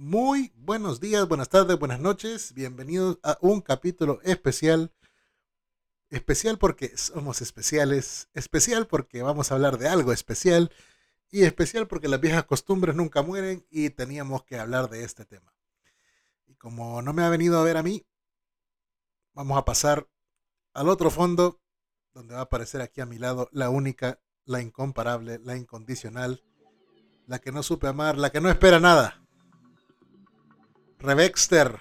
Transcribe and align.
Muy 0.00 0.52
buenos 0.54 1.00
días, 1.00 1.26
buenas 1.26 1.48
tardes, 1.48 1.76
buenas 1.76 1.98
noches. 1.98 2.54
Bienvenidos 2.54 3.18
a 3.24 3.36
un 3.40 3.60
capítulo 3.60 4.20
especial. 4.22 4.92
Especial 6.08 6.56
porque 6.56 6.96
somos 6.96 7.42
especiales. 7.42 8.28
Especial 8.32 8.86
porque 8.86 9.22
vamos 9.22 9.50
a 9.50 9.56
hablar 9.56 9.76
de 9.76 9.88
algo 9.88 10.12
especial. 10.12 10.70
Y 11.32 11.42
especial 11.42 11.88
porque 11.88 12.06
las 12.06 12.20
viejas 12.20 12.44
costumbres 12.44 12.94
nunca 12.94 13.22
mueren 13.22 13.66
y 13.70 13.90
teníamos 13.90 14.44
que 14.44 14.60
hablar 14.60 14.88
de 14.88 15.02
este 15.02 15.24
tema. 15.24 15.52
Y 16.46 16.54
como 16.54 17.02
no 17.02 17.12
me 17.12 17.24
ha 17.24 17.28
venido 17.28 17.58
a 17.58 17.64
ver 17.64 17.76
a 17.76 17.82
mí, 17.82 18.06
vamos 19.34 19.58
a 19.58 19.64
pasar 19.64 20.08
al 20.74 20.90
otro 20.90 21.10
fondo 21.10 21.60
donde 22.14 22.34
va 22.34 22.40
a 22.42 22.44
aparecer 22.44 22.82
aquí 22.82 23.00
a 23.00 23.06
mi 23.06 23.18
lado 23.18 23.48
la 23.50 23.68
única, 23.68 24.20
la 24.44 24.62
incomparable, 24.62 25.40
la 25.42 25.56
incondicional, 25.56 26.44
la 27.26 27.40
que 27.40 27.50
no 27.50 27.64
supe 27.64 27.88
amar, 27.88 28.16
la 28.16 28.30
que 28.30 28.40
no 28.40 28.48
espera 28.48 28.78
nada. 28.78 29.24
Revexter, 31.00 31.78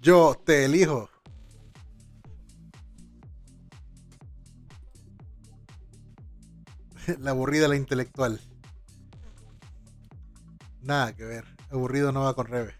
yo 0.00 0.34
te 0.44 0.66
elijo. 0.66 1.08
La 7.18 7.30
aburrida, 7.30 7.66
la 7.68 7.76
intelectual. 7.76 8.40
Nada 10.82 11.14
que 11.16 11.24
ver. 11.24 11.44
Aburrido 11.70 12.12
no 12.12 12.24
va 12.24 12.34
con 12.34 12.46
Rebe. 12.46 12.74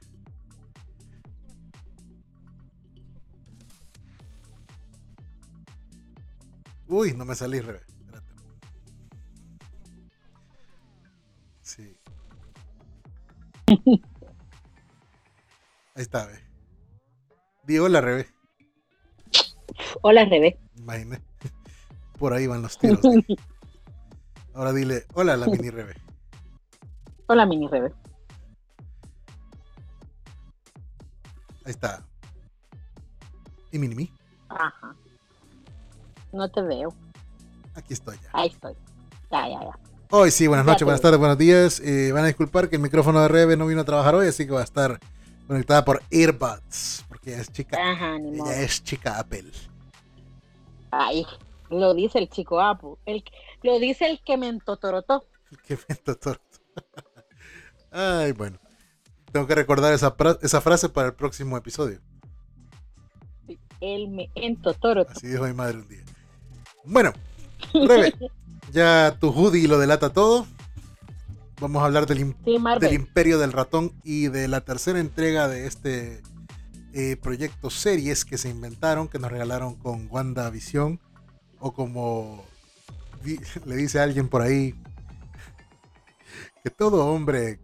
Uy, 6.86 7.14
no 7.14 7.25
me 7.25 7.34
salí, 7.34 7.61
Rebe. 7.61 7.80
Espérate. 7.80 8.30
Sí. 11.62 11.97
Ahí 15.97 16.03
está, 16.03 16.27
ve. 16.27 16.41
Di 17.62 17.78
hola, 17.78 18.00
Rebe. 18.00 18.27
Hola, 20.03 20.25
Rebe. 20.25 20.59
Imagínate. 20.77 21.23
Por 22.19 22.33
ahí 22.33 22.48
van 22.48 22.62
los 22.62 22.77
tiros. 22.77 23.05
¿eh? 23.05 23.25
Ahora 24.55 24.72
dile, 24.72 25.05
hola, 25.15 25.37
la 25.37 25.47
mini 25.47 25.70
Rebe. 25.70 25.95
Hola, 27.28 27.47
mini 27.47 27.69
Rebe. 27.69 27.92
Ahí 31.65 31.70
está. 31.70 32.05
¿Y 33.70 33.78
mini 33.78 33.95
mi? 33.95 34.12
Ajá. 34.48 34.97
No 36.33 36.50
te 36.50 36.61
veo. 36.61 36.92
Aquí 37.75 37.95
estoy 37.95 38.17
ya. 38.20 38.31
Ahí 38.33 38.48
estoy. 38.48 38.75
Ya, 39.31 39.48
ya, 39.48 39.61
ya. 39.61 39.78
Hoy 40.11 40.31
sí, 40.33 40.47
buenas 40.48 40.67
noches, 40.67 40.84
buenas 40.84 41.00
tardes, 41.00 41.19
buenos 41.19 41.39
días. 41.39 41.81
Eh, 41.81 42.11
van 42.12 42.25
a 42.25 42.27
disculpar 42.27 42.69
que 42.69 42.77
el 42.77 42.83
micrófono 42.83 43.20
de 43.20 43.28
Rebe 43.28 43.56
no 43.56 43.67
vino 43.67 43.81
a 43.81 43.84
trabajar 43.84 44.15
hoy, 44.17 44.27
así 44.27 44.45
que 44.45 44.53
va 44.53 44.61
a 44.61 44.65
estar 44.65 45.00
conectada 45.47 45.84
por 45.84 46.03
earbuds, 46.11 47.05
porque 47.09 47.33
ella 47.33 47.42
es 47.42 47.53
chica, 47.53 47.78
Ajá, 47.81 48.19
ni 48.19 48.39
ella 48.39 48.62
es 48.62 48.83
chica 48.83 49.19
Apple. 49.19 49.50
Ay, 50.91 51.27
lo 51.70 51.95
dice 51.95 52.19
el 52.19 52.28
chico 52.28 52.61
Apu. 52.61 52.98
El, 53.05 53.25
lo 53.62 53.78
dice 53.78 54.06
el 54.06 54.20
que 54.22 54.37
me 54.37 54.48
entotorotó. 54.48 55.27
Qué 55.67 55.78
mento 55.89 56.17
torto. 56.17 56.59
Ay, 57.91 58.33
bueno. 58.33 58.59
Tengo 59.33 59.47
que 59.48 59.55
recordar 59.56 59.92
esa, 59.92 60.12
frase 60.61 60.89
para 60.89 61.09
el 61.09 61.15
próximo 61.15 61.56
episodio. 61.56 62.00
Él 63.81 64.09
me 64.09 64.31
entotorotó. 64.37 65.11
Así 65.11 65.27
dijo 65.27 65.45
mi 65.45 65.53
madre 65.53 65.78
un 65.78 65.89
día. 65.89 66.05
Bueno, 66.84 67.12
Rebe, 67.72 68.15
ya 68.72 69.17
tu 69.19 69.31
hoodie 69.31 69.67
lo 69.67 69.78
delata 69.78 70.12
todo. 70.12 70.47
Vamos 71.65 71.83
a 71.83 71.87
hablar 71.87 72.05
del, 72.05 72.19
Sí. 72.45 72.95
Imperio 72.95 73.39
del 73.39 73.51
Ratón 73.51 73.95
y 74.05 74.29
de 74.29 74.48
la 74.48 74.61
tercera 74.61 75.01
entrega 75.01 75.48
de 75.48 75.67
este 75.67 76.21
eh, 76.93 77.17
proyecto 77.17 77.71
series 77.71 78.27
que 78.27 78.37
se 78.37 78.51
inventaron, 78.51 79.09
que 79.09 79.19
nos 79.19 79.33
regalaron 79.33 79.75
con 79.75 80.06
WandaVision, 80.11 81.00
o 81.61 81.72
como 81.72 82.44
le 83.65 83.77
dice 83.77 83.99
alguien 83.99 84.28
por 84.28 84.43
ahí, 84.43 84.75
que 86.62 86.69
todo 86.69 87.06
hombre, 87.06 87.61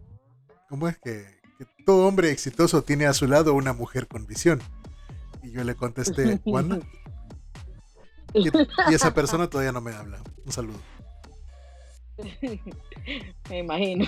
¿cómo 0.67 0.87
es 0.87 0.97
que, 0.97 1.39
que 1.59 1.67
todo 1.85 2.07
hombre 2.07 2.31
exitoso 2.31 2.81
tiene 2.81 3.05
a 3.05 3.13
su 3.13 3.27
lado 3.27 3.53
una 3.53 3.73
mujer 3.73 4.07
con 4.07 4.25
visión? 4.25 4.63
Y 5.43 5.51
yo 5.51 5.63
le 5.63 5.75
contesté, 5.75 6.41
¿Wanda? 6.45 6.79
Y, 8.33 8.47
y 8.47 8.95
esa 8.95 9.13
persona 9.13 9.47
todavía 9.47 9.73
no 9.73 9.81
me 9.81 9.91
habla. 9.91 10.17
Un 10.45 10.51
saludo. 10.53 10.79
me 13.49 13.59
imagino. 13.59 14.05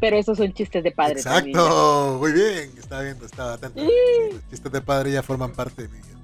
Pero 0.00 0.16
esos 0.16 0.36
son 0.38 0.52
chistes 0.52 0.82
de 0.82 0.90
padre 0.90 1.22
también. 1.22 1.56
Exacto, 1.56 2.16
muy 2.20 2.32
bien, 2.32 2.72
estaba 2.78 3.02
viendo, 3.02 3.26
estaba 3.26 3.52
atento. 3.54 3.80
Sí. 3.80 3.90
Los 4.32 4.48
chistes 4.50 4.72
de 4.72 4.80
padre 4.80 5.12
ya 5.12 5.22
forman 5.22 5.52
parte 5.52 5.82
de 5.82 5.88
mi 5.88 5.98
vida. 5.98 6.18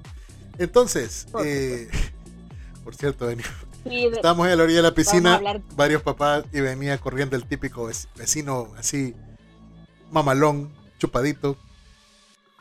Entonces, 0.57 1.27
Por 1.31 1.45
eh, 1.45 1.87
por 2.83 2.95
cierto, 2.95 3.27
venía- 3.27 3.45
Sí, 3.87 4.05
estábamos 4.11 4.47
en 4.47 4.57
la 4.57 4.63
orilla 4.63 4.77
de 4.77 4.83
la 4.83 4.95
piscina, 4.95 5.39
varios 5.75 6.01
papás, 6.01 6.43
y 6.51 6.59
venía 6.59 6.97
corriendo 6.97 7.35
el 7.35 7.45
típico 7.45 7.87
vec- 7.87 8.07
vecino 8.15 8.73
así, 8.79 9.13
mamalón, 10.11 10.73
chupadito, 10.97 11.55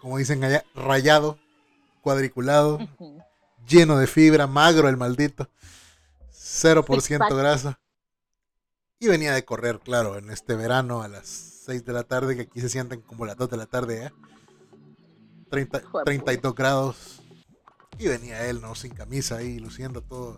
como 0.03 0.19
dicen 0.19 0.45
allá, 0.45 0.65
rayado, 0.75 1.39
cuadriculado, 2.03 2.79
lleno 3.67 3.97
de 3.97 4.07
fibra, 4.07 4.47
magro 4.47 4.87
el 4.91 4.99
maldito, 4.99 5.49
0% 6.55 7.01
Six-pack. 7.01 7.33
grasa. 7.33 7.81
Y 9.01 9.09
venía 9.09 9.35
de 9.35 9.45
correr, 9.45 9.81
claro, 9.81 10.17
en 10.17 10.31
este 10.31 10.55
verano 10.55 11.03
a 11.03 11.09
las 11.09 11.27
6 11.27 11.85
de 11.85 11.93
la 11.93 12.05
tarde, 12.05 12.37
que 12.37 12.43
aquí 12.43 12.61
se 12.61 12.69
sienten 12.69 13.01
como 13.01 13.27
las 13.27 13.37
2 13.37 13.51
de 13.51 13.57
la 13.57 13.67
tarde, 13.67 14.07
¿eh? 14.07 14.13
30, 15.51 15.79
Hijo 15.79 15.99
de 15.99 16.05
32 16.05 16.55
grados. 16.55 17.23
Y 17.99 18.09
venía 18.09 18.47
él, 18.49 18.61
¿no? 18.61 18.75
Sin 18.75 18.95
camisa 18.95 19.37
ahí, 19.37 19.59
luciendo 19.59 20.03
todo 20.03 20.37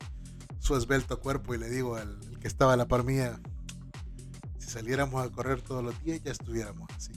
su 0.58 0.76
esbelto 0.76 1.20
cuerpo. 1.20 1.54
Y 1.54 1.58
le 1.58 1.68
digo 1.68 1.96
al 1.96 2.18
al 2.36 2.38
que 2.40 2.48
estaba 2.48 2.72
a 2.72 2.76
la 2.76 2.88
par 2.88 3.04
mía, 3.04 3.40
si 4.58 4.68
saliéramos 4.68 5.24
a 5.24 5.30
correr 5.30 5.62
todos 5.62 5.82
los 5.82 6.02
días, 6.02 6.22
ya 6.22 6.32
estuviéramos 6.32 6.88
así. 6.96 7.12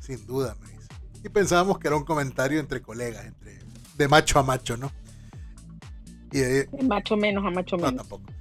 Sin 0.00 0.26
duda, 0.26 0.56
me 0.60 0.68
dice. 0.68 0.88
Y 1.24 1.28
pensábamos 1.28 1.78
que 1.78 1.88
era 1.88 1.96
un 1.96 2.04
comentario 2.04 2.60
entre 2.60 2.82
colegas, 2.82 3.24
entre 3.24 3.60
de 3.96 4.08
macho 4.08 4.38
a 4.38 4.42
macho, 4.42 4.76
¿no? 4.76 4.90
Y 6.32 6.84
Macho 6.84 7.16
menos 7.16 7.44
a 7.44 7.50
macho 7.50 7.76
no, 7.76 7.86
menos. 7.86 8.08
tampoco. 8.08 8.32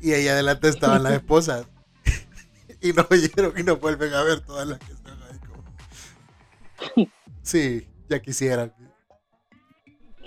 Y 0.00 0.12
ahí 0.12 0.28
adelante 0.28 0.68
estaban 0.68 1.02
las 1.02 1.12
esposas. 1.14 1.66
y 2.80 2.92
no 2.92 3.06
oyeron 3.10 3.58
y 3.58 3.62
no 3.62 3.76
vuelven 3.76 4.12
a 4.14 4.22
ver 4.22 4.40
todas 4.40 4.66
las 4.66 4.78
que 4.78 4.92
están 4.92 5.18
ahí. 5.22 5.38
Como... 5.46 7.08
Sí, 7.42 7.86
ya 8.08 8.20
quisieran. 8.20 8.72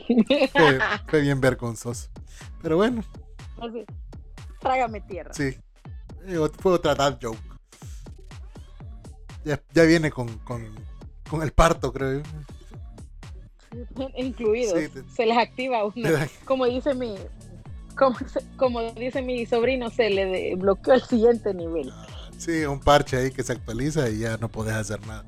Fue, 0.54 0.80
fue 1.08 1.22
bien 1.22 1.42
vergonzoso. 1.42 2.10
Pero 2.62 2.78
bueno, 2.78 3.04
Así, 3.62 3.84
Trágame 4.62 5.02
tierra. 5.02 5.34
sí. 5.34 5.58
Eh, 6.26 6.38
Fue 6.60 6.74
otra 6.74 6.96
dad 6.96 7.18
joke. 7.22 7.38
Ya, 9.44 9.62
ya 9.74 9.84
viene 9.84 10.12
con, 10.12 10.28
con, 10.40 10.64
con 11.30 11.42
el 11.42 11.52
parto, 11.52 11.92
creo. 11.94 12.20
yo. 12.20 12.24
Incluidos. 14.18 14.80
Sí, 14.80 14.90
te- 14.90 15.04
se 15.10 15.26
les 15.26 15.38
activa 15.38 15.80
dan- 15.96 16.30
Como 16.46 16.66
dice 16.66 16.94
mi, 16.94 17.16
como, 18.58 18.82
dice 18.94 19.22
mi 19.22 19.46
sobrino, 19.46 19.90
se 19.90 20.10
le 20.10 20.56
bloqueó 20.56 20.94
el 20.94 21.02
siguiente 21.02 21.54
nivel. 21.54 21.92
Sí, 22.38 22.64
un 22.66 22.80
parche 22.80 23.18
ahí 23.18 23.32
que 23.32 23.44
se 23.44 23.54
actualiza 23.54 24.10
y 24.10 24.20
ya 24.20 24.38
no 24.38 24.50
podés 24.50 24.76
hacer 24.76 25.06
nada. 25.08 25.26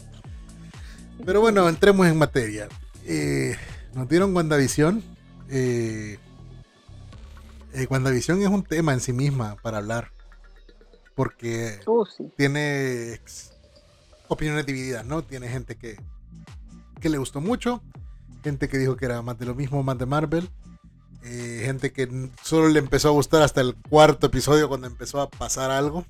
Pero 1.25 1.41
bueno, 1.41 1.67
entremos 1.67 2.05
en 2.07 2.17
materia. 2.17 2.67
Eh, 3.05 3.55
nos 3.93 4.07
dieron 4.07 4.35
WandaVision. 4.35 5.03
Eh, 5.49 6.17
eh, 7.73 7.87
WandaVision 7.89 8.41
es 8.41 8.47
un 8.47 8.63
tema 8.63 8.93
en 8.93 8.99
sí 8.99 9.11
misma 9.13 9.55
para 9.61 9.79
hablar. 9.79 10.11
Porque 11.15 11.79
sí. 12.15 12.31
tiene 12.37 13.19
opiniones 14.27 14.65
divididas, 14.65 15.03
¿no? 15.05 15.23
Tiene 15.23 15.49
gente 15.49 15.75
que, 15.75 15.97
que 17.01 17.09
le 17.09 17.17
gustó 17.17 17.41
mucho, 17.41 17.81
gente 18.43 18.67
que 18.69 18.77
dijo 18.77 18.95
que 18.97 19.05
era 19.05 19.21
más 19.21 19.37
de 19.37 19.45
lo 19.45 19.55
mismo, 19.55 19.83
más 19.83 19.97
de 19.97 20.05
Marvel, 20.05 20.49
eh, 21.23 21.61
gente 21.65 21.91
que 21.91 22.29
solo 22.43 22.69
le 22.69 22.79
empezó 22.79 23.09
a 23.09 23.11
gustar 23.11 23.41
hasta 23.41 23.61
el 23.61 23.75
cuarto 23.75 24.27
episodio 24.27 24.67
cuando 24.69 24.87
empezó 24.87 25.21
a 25.21 25.29
pasar 25.29 25.71
algo, 25.71 26.05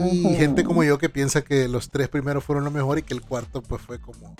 y 0.00 0.34
gente 0.34 0.64
como 0.64 0.82
yo 0.82 0.98
que 0.98 1.08
piensa 1.08 1.42
que 1.42 1.68
los 1.68 1.90
tres 1.90 2.08
primeros 2.08 2.42
fueron 2.42 2.64
lo 2.64 2.70
mejor 2.70 2.98
y 2.98 3.02
que 3.02 3.14
el 3.14 3.20
cuarto 3.22 3.62
pues 3.62 3.82
fue 3.82 4.00
como 4.00 4.34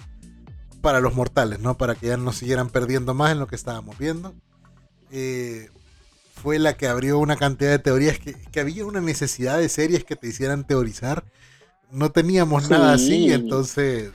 para 0.81 1.01
los 1.01 1.15
mortales, 1.15 1.61
¿no? 1.61 1.77
Para 1.77 1.95
que 1.95 2.09
ya 2.09 2.17
no 2.17 2.33
siguieran 2.33 2.69
perdiendo 2.69 3.15
más 3.15 3.33
en 3.33 3.39
lo 3.39 3.47
que 3.47 3.55
estábamos 3.57 3.97
viendo. 3.99 4.35
Eh, 5.11 5.69
fue 6.35 6.59
la 6.59 6.77
que 6.77 6.89
abrió 6.89 7.19
una 7.19 7.37
cantidad 7.37 7.71
de 7.71 7.79
teorías 7.79 8.19
que, 8.19 8.35
que 8.35 8.61
había 8.61 8.85
una 8.85 9.01
necesidad 9.01 9.59
de 9.59 9.69
series 9.69 10.05
que 10.05 10.17
te 10.17 10.29
hicieran 10.29 10.67
teorizar. 10.67 11.25
No 11.93 12.11
teníamos 12.11 12.69
nada 12.69 12.93
así, 12.93 13.29
Sí. 13.29 13.33
entonces 13.33 14.11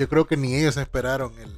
yo 0.00 0.08
creo 0.08 0.26
que 0.26 0.36
ni 0.38 0.54
ellos 0.54 0.78
esperaron 0.78 1.32
el, 1.38 1.52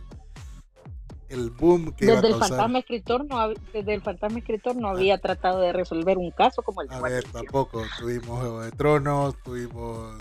el 1.28 1.50
boom 1.50 1.92
que 1.94 2.06
desde 2.06 2.18
iba 2.28 2.28
a 2.28 2.32
el 2.32 2.38
fantasma 2.48 2.78
escritor 2.80 3.24
no 3.24 3.36
hab- 3.36 3.56
desde 3.72 3.94
el 3.94 4.02
fantasma 4.02 4.38
escritor 4.40 4.74
no 4.76 4.88
había 4.88 5.16
tratado 5.18 5.60
de 5.60 5.72
resolver 5.72 6.18
un 6.18 6.32
caso 6.32 6.60
como 6.62 6.82
el 6.82 6.88
de 6.88 6.94
A 6.96 7.00
ver, 7.00 7.24
tampoco. 7.24 7.84
Tuvimos 7.98 8.40
Juego 8.40 8.60
de 8.62 8.72
Tronos, 8.72 9.36
tuvimos 9.44 10.20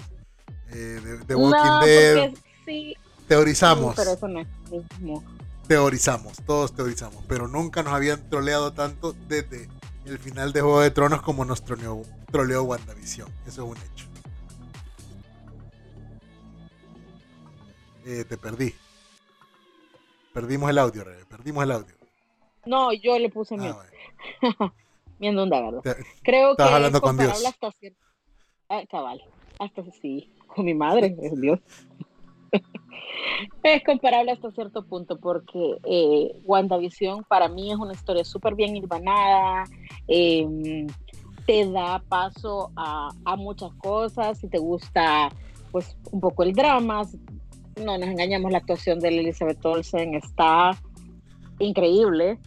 eh, 0.69 0.99
The, 1.03 1.25
The 1.25 1.33
No, 1.33 1.39
Walking 1.39 1.79
Dead. 1.85 2.31
sí, 2.65 2.95
Teorizamos, 3.27 3.95
sí, 3.95 4.01
pero 4.01 4.11
eso 4.11 4.27
no 4.27 4.39
es 4.41 4.47
lo 4.69 4.77
mismo. 4.77 5.23
teorizamos, 5.67 6.37
todos 6.45 6.73
teorizamos. 6.75 7.23
Pero 7.27 7.47
nunca 7.47 7.81
nos 7.81 7.93
habían 7.93 8.29
troleado 8.29 8.71
tanto 8.73 9.15
desde 9.27 9.67
el 10.05 10.19
final 10.19 10.53
de 10.53 10.61
Juego 10.61 10.81
de 10.81 10.91
Tronos 10.91 11.21
como 11.23 11.43
nos 11.43 11.63
troleó, 11.63 12.03
troleó 12.31 12.63
WandaVision. 12.63 13.27
Eso 13.47 13.63
es 13.63 13.69
un 13.71 13.77
hecho. 13.77 14.05
Eh, 18.05 18.25
te 18.25 18.37
perdí. 18.37 18.73
Perdimos 20.33 20.69
el 20.69 20.77
audio, 20.77 21.03
Rebe, 21.03 21.25
Perdimos 21.25 21.63
el 21.63 21.71
audio. 21.71 21.95
No, 22.65 22.93
yo 22.93 23.17
le 23.19 23.29
puse 23.29 23.55
Ah, 23.55 23.57
mi, 23.57 23.71
bueno. 23.71 24.73
mi 25.19 25.29
onda, 25.29 25.61
¿verdad? 25.61 25.81
Te- 25.81 26.05
Creo 26.23 26.47
que 26.49 26.51
Estabas 26.51 26.69
es 26.71 26.75
hablando 26.75 27.01
con 27.01 27.09
comparable 27.17 27.41
Dios. 27.43 27.53
hasta 27.53 27.71
cierto... 27.79 27.99
Ah, 28.69 28.83
cabal, 28.89 29.21
hasta 29.59 29.83
sí, 30.01 30.31
con 30.47 30.65
mi 30.65 30.73
madre, 30.73 31.15
es 31.21 31.39
Dios. 31.41 31.59
es 33.63 33.83
comparable 33.83 34.31
hasta 34.31 34.51
cierto 34.51 34.85
punto 34.85 35.19
porque 35.19 35.77
eh, 35.83 36.31
WandaVision 36.43 37.23
para 37.25 37.47
mí 37.49 37.71
es 37.71 37.77
una 37.77 37.93
historia 37.93 38.23
súper 38.23 38.55
bien 38.55 38.75
hilvanada, 38.75 39.65
eh, 40.07 40.87
te 41.45 41.69
da 41.69 42.01
paso 42.07 42.71
a, 42.75 43.09
a 43.25 43.35
muchas 43.35 43.73
cosas, 43.75 44.37
si 44.39 44.47
te 44.47 44.57
gusta 44.57 45.29
pues 45.71 45.97
un 46.11 46.19
poco 46.21 46.43
el 46.43 46.53
drama, 46.53 47.03
si- 47.05 47.19
no 47.81 47.97
nos 47.97 48.07
engañamos, 48.09 48.51
la 48.51 48.59
actuación 48.59 48.99
de 48.99 49.09
Elizabeth 49.09 49.63
Olsen 49.65 50.13
está 50.15 50.71
increíble, 51.59 52.37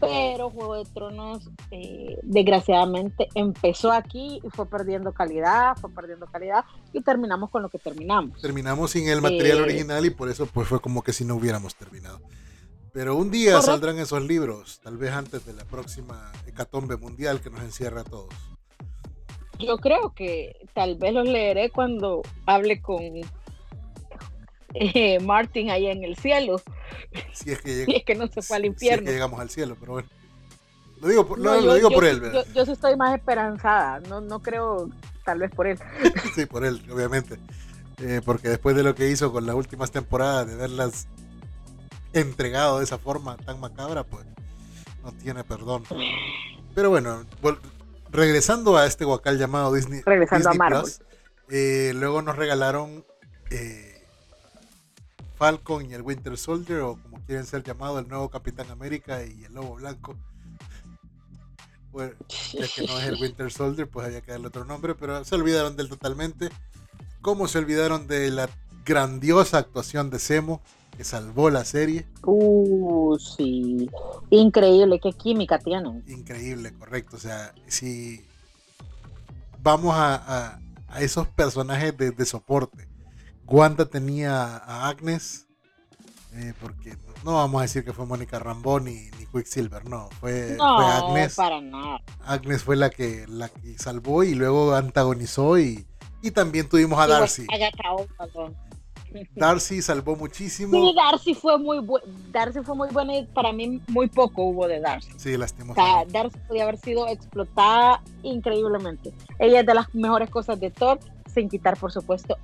pero 0.00 0.50
Juego 0.50 0.74
de 0.76 0.84
Tronos 0.92 1.48
eh, 1.70 2.18
desgraciadamente 2.22 3.28
empezó 3.34 3.90
aquí 3.92 4.40
y 4.44 4.50
fue 4.50 4.66
perdiendo 4.66 5.12
calidad, 5.12 5.76
fue 5.76 5.90
perdiendo 5.90 6.26
calidad 6.26 6.64
y 6.92 7.00
terminamos 7.00 7.50
con 7.50 7.62
lo 7.62 7.68
que 7.68 7.78
terminamos. 7.78 8.40
terminamos 8.40 8.90
sin 8.90 9.08
el 9.08 9.22
material 9.22 9.58
Eh, 9.58 9.62
original 9.62 10.04
y 10.04 10.10
por 10.10 10.28
eso 10.28 10.46
pues 10.46 10.68
fue 10.68 10.80
como 10.80 11.02
que 11.02 11.12
si 11.12 11.24
no 11.24 11.36
hubiéramos 11.36 11.74
terminado. 11.74 12.20
Pero 12.92 13.16
un 13.16 13.30
día 13.30 13.52
Correcto. 13.52 13.72
saldrán 13.72 13.98
esos 13.98 14.22
libros, 14.22 14.80
tal 14.84 14.96
vez 14.98 15.10
antes 15.12 15.44
de 15.46 15.52
la 15.54 15.64
próxima 15.64 16.30
hecatombe 16.46 16.96
mundial 16.96 17.40
que 17.40 17.50
nos 17.50 17.62
encierra 17.62 18.02
a 18.02 18.04
todos. 18.04 18.32
Yo 19.58 19.78
creo 19.78 20.12
que 20.14 20.56
tal 20.74 20.96
vez 20.96 21.12
los 21.14 21.26
leeré 21.28 21.70
cuando 21.70 22.22
hable 22.46 22.80
con 22.82 23.00
eh, 24.74 25.20
Martin 25.20 25.70
ahí 25.70 25.86
en 25.86 26.04
el 26.04 26.16
cielo, 26.16 26.60
Si 27.32 27.52
es 27.52 27.60
que, 27.60 28.04
es 28.06 28.18
no 28.18 28.26
se 28.26 28.42
fue 28.42 28.56
al 28.56 28.62
si 28.62 28.68
es 28.68 28.72
infierno. 28.72 29.06
que 29.06 29.12
llegamos 29.12 29.40
al 29.40 29.50
cielo, 29.50 29.76
pero 29.78 29.92
bueno. 29.92 30.08
Lo 31.00 31.08
digo 31.08 31.26
por, 31.26 31.38
No, 31.38 31.60
lo, 31.60 31.74
digo 31.74 31.90
yo 31.90 31.94
por 31.94 32.04
él. 32.04 32.20
Yo, 32.32 32.44
yo 32.54 32.66
sí 32.66 32.72
estoy 32.72 32.96
más 32.96 33.14
esperanzada, 33.14 34.00
no, 34.00 34.20
no 34.20 34.40
creo, 34.40 34.90
tal 35.24 35.38
vez 35.38 35.50
por 35.50 35.66
él. 35.66 35.78
Sí, 36.34 36.46
por 36.46 36.64
él, 36.64 36.82
obviamente. 36.90 37.38
Eh, 37.98 38.20
porque 38.24 38.48
después 38.48 38.74
de 38.74 38.82
lo 38.82 38.94
que 38.94 39.08
hizo 39.08 39.32
con 39.32 39.46
las 39.46 39.54
últimas 39.54 39.90
temporadas, 39.90 40.46
de 40.48 40.56
verlas 40.56 41.06
entregado 42.12 42.78
de 42.78 42.84
esa 42.84 42.98
forma 42.98 43.36
tan 43.36 43.60
macabra, 43.60 44.04
pues 44.04 44.24
no 45.02 45.12
tiene 45.12 45.44
perdón. 45.44 45.84
Pero 46.74 46.90
bueno, 46.90 47.24
regresando 48.10 48.76
a 48.76 48.86
este 48.86 49.04
guacal 49.04 49.38
llamado 49.38 49.72
Disney, 49.72 50.02
Regresando 50.04 50.50
a 50.50 50.54
Marvel. 50.54 50.82
Plus, 50.82 51.00
eh, 51.50 51.92
luego 51.94 52.22
nos 52.22 52.36
regalaron 52.36 53.04
eh, 53.50 53.93
Falcon 55.44 55.84
y 55.90 55.92
el 55.92 56.00
Winter 56.00 56.38
Soldier, 56.38 56.80
o 56.80 56.96
como 57.02 57.20
quieren 57.26 57.44
ser 57.44 57.62
llamados, 57.62 58.00
el 58.00 58.08
nuevo 58.08 58.30
Capitán 58.30 58.70
América 58.70 59.22
y 59.26 59.44
el 59.44 59.52
Lobo 59.52 59.74
Blanco. 59.74 60.16
Bueno, 61.92 62.14
ya 62.54 62.66
que 62.66 62.86
no 62.86 62.98
es 62.98 63.04
el 63.08 63.20
Winter 63.20 63.52
Soldier, 63.52 63.86
pues 63.86 64.06
había 64.06 64.22
que 64.22 64.32
darle 64.32 64.46
otro 64.46 64.64
nombre, 64.64 64.94
pero 64.94 65.22
se 65.22 65.34
olvidaron 65.34 65.76
del 65.76 65.90
totalmente. 65.90 66.48
Como 67.20 67.46
se 67.46 67.58
olvidaron 67.58 68.06
de 68.06 68.30
la 68.30 68.48
grandiosa 68.86 69.58
actuación 69.58 70.08
de 70.08 70.18
Semo, 70.18 70.62
que 70.96 71.04
salvó 71.04 71.50
la 71.50 71.66
serie. 71.66 72.06
Uh, 72.22 73.18
sí. 73.18 73.90
Increíble, 74.30 74.98
qué 74.98 75.12
química 75.12 75.58
tienen. 75.58 76.02
Increíble, 76.08 76.72
correcto. 76.72 77.16
O 77.16 77.20
sea, 77.20 77.54
si 77.66 78.24
vamos 79.62 79.94
a, 79.94 80.14
a- 80.14 80.60
a 80.88 81.02
esos 81.02 81.28
personajes 81.28 81.94
de, 81.98 82.12
de 82.12 82.24
soporte, 82.24 82.88
Wanda 83.46 83.84
tenía 83.86 84.56
a 84.56 84.88
Agnes, 84.88 85.46
eh, 86.34 86.52
porque 86.60 86.96
no 87.24 87.34
vamos 87.34 87.60
a 87.60 87.62
decir 87.62 87.84
que 87.84 87.92
fue 87.92 88.06
Mónica 88.06 88.38
Rambón 88.38 88.84
ni, 88.84 89.10
ni 89.18 89.26
Quicksilver, 89.26 89.88
no, 89.88 90.08
fue, 90.20 90.56
No, 90.58 90.76
fue 90.76 90.86
Agnes. 90.86 91.34
para 91.34 91.60
nada. 91.60 91.98
Agnes 92.24 92.62
fue 92.62 92.76
la 92.76 92.90
que, 92.90 93.24
la 93.28 93.48
que 93.48 93.78
salvó 93.78 94.24
y 94.24 94.34
luego 94.34 94.74
antagonizó 94.74 95.58
y, 95.58 95.86
y 96.22 96.30
también 96.30 96.68
tuvimos 96.68 96.98
a 96.98 97.06
Darcy. 97.06 97.46
Darcy 99.36 99.80
salvó 99.80 100.16
muchísimo. 100.16 100.72
Sí, 100.72 100.92
Darcy 100.96 101.34
fue 101.34 101.56
muy 101.58 101.78
buena. 101.78 102.04
Darcy 102.32 102.60
fue 102.64 102.74
muy 102.74 102.88
buena 102.88 103.16
y 103.16 103.24
para 103.26 103.52
mí 103.52 103.80
muy 103.86 104.08
poco 104.08 104.42
hubo 104.42 104.66
de 104.66 104.80
Darcy. 104.80 105.12
Sí, 105.12 105.16
O 105.16 105.18
sea, 105.30 105.38
lastimosamente. 105.38 106.12
Darcy 106.12 106.38
podía 106.48 106.64
haber 106.64 106.78
sido 106.78 107.06
explotada 107.06 108.02
increíblemente. 108.24 109.14
Ella 109.38 109.60
es 109.60 109.66
de 109.66 109.74
las 109.74 109.94
mejores 109.94 110.30
cosas 110.30 110.58
de 110.58 110.70
Thor, 110.70 110.98
sin 111.34 111.48
quitar, 111.48 111.76
por 111.78 111.92
supuesto, 111.92 112.38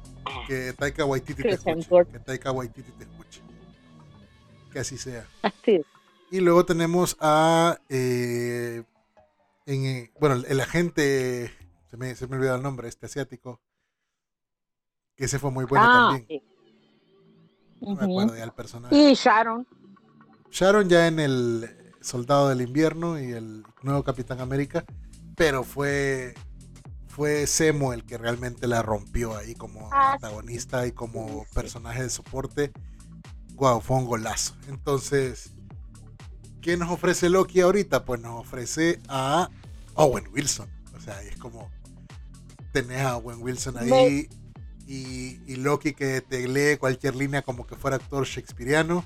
Que 0.46 0.72
Taika 0.74 1.04
Waititi 1.04 1.42
te 1.42 1.50
escuche. 1.50 1.86
Que 2.12 2.18
Taika 2.18 2.50
Waititi 2.52 2.90
te 2.92 3.04
escuche. 3.04 3.40
Que 4.72 4.80
así 4.80 4.98
sea. 4.98 5.26
Así. 5.42 5.80
Y 6.30 6.40
luego 6.40 6.64
tenemos 6.64 7.16
a. 7.20 7.78
eh, 7.88 8.82
en, 9.66 9.84
eh, 9.84 10.12
bueno, 10.20 10.36
el, 10.36 10.44
el 10.46 10.60
agente. 10.60 11.52
Se 11.90 11.96
me, 11.96 12.14
se 12.14 12.26
me 12.28 12.36
olvidó 12.36 12.54
el 12.54 12.62
nombre, 12.62 12.88
este 12.88 13.06
asiático. 13.06 13.60
Que 15.16 15.24
ese 15.24 15.38
fue 15.38 15.50
muy 15.50 15.64
bueno 15.64 15.86
ah, 15.88 15.92
también. 15.92 16.26
sí. 16.28 16.42
No 17.80 17.94
me 17.96 18.04
Ujú. 18.04 18.20
acuerdo 18.20 18.36
ya 18.36 18.44
el 18.44 18.52
personaje. 18.52 18.94
Y 18.94 19.14
Sharon. 19.14 19.66
Sharon 20.50 20.88
ya 20.88 21.06
en 21.08 21.18
el 21.18 21.94
Soldado 22.00 22.48
del 22.48 22.60
Invierno 22.60 23.18
y 23.18 23.32
el 23.32 23.64
nuevo 23.82 24.02
Capitán 24.04 24.40
América, 24.40 24.84
pero 25.36 25.64
fue 25.64 26.34
fue 27.10 27.46
Semo 27.46 27.92
el 27.92 28.04
que 28.04 28.16
realmente 28.18 28.66
la 28.66 28.82
rompió 28.82 29.36
ahí 29.36 29.54
como 29.54 29.88
Ah, 29.92 30.12
antagonista 30.12 30.86
y 30.86 30.92
como 30.92 31.44
personaje 31.52 32.04
de 32.04 32.10
soporte. 32.10 32.72
Wow, 33.54 33.80
fue 33.80 33.96
un 33.96 34.06
golazo. 34.06 34.54
Entonces, 34.68 35.52
¿qué 36.62 36.76
nos 36.76 36.90
ofrece 36.90 37.28
Loki 37.28 37.60
ahorita? 37.60 38.04
Pues 38.04 38.20
nos 38.20 38.40
ofrece 38.40 39.00
a 39.08 39.50
Owen 39.94 40.28
Wilson. 40.32 40.70
O 40.96 41.00
sea, 41.00 41.20
es 41.22 41.36
como 41.36 41.68
tenés 42.72 43.00
a 43.00 43.16
Owen 43.16 43.42
Wilson 43.42 43.76
ahí 43.76 44.28
y, 44.86 45.40
y 45.46 45.56
Loki 45.56 45.92
que 45.92 46.20
te 46.20 46.46
lee 46.46 46.76
cualquier 46.78 47.16
línea 47.16 47.42
como 47.42 47.66
que 47.66 47.74
fuera 47.74 47.96
actor 47.96 48.24
shakespeariano. 48.24 49.04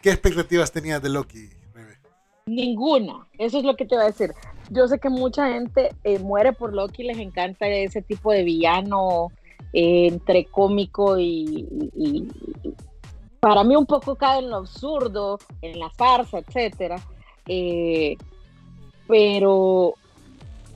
¿Qué 0.00 0.10
expectativas 0.10 0.72
tenías 0.72 1.02
de 1.02 1.10
Loki, 1.10 1.50
Rebe? 1.74 1.98
Ninguna. 2.46 3.28
Eso 3.38 3.58
es 3.58 3.64
lo 3.64 3.76
que 3.76 3.84
te 3.84 3.94
iba 3.94 4.04
a 4.04 4.06
decir. 4.06 4.32
Yo 4.70 4.86
sé 4.88 4.98
que 4.98 5.10
mucha 5.10 5.48
gente 5.52 5.90
eh, 6.04 6.18
muere 6.20 6.52
por 6.52 6.72
Loki, 6.74 7.02
les 7.02 7.18
encanta 7.18 7.66
ese 7.66 8.02
tipo 8.02 8.32
de 8.32 8.44
villano 8.44 9.28
eh, 9.72 10.06
entre 10.06 10.44
cómico 10.46 11.18
y, 11.18 11.66
y- 11.94 12.28
y- 12.64 12.74
para 13.40 13.64
mí 13.64 13.74
un 13.74 13.86
poco 13.86 14.16
cae 14.16 14.38
en 14.40 14.50
lo 14.50 14.56
absurdo, 14.58 15.38
en 15.62 15.78
la 15.78 15.90
farsa, 15.90 16.38
etcétera. 16.38 16.96
Eh, 17.46 18.16
pero 19.08 19.94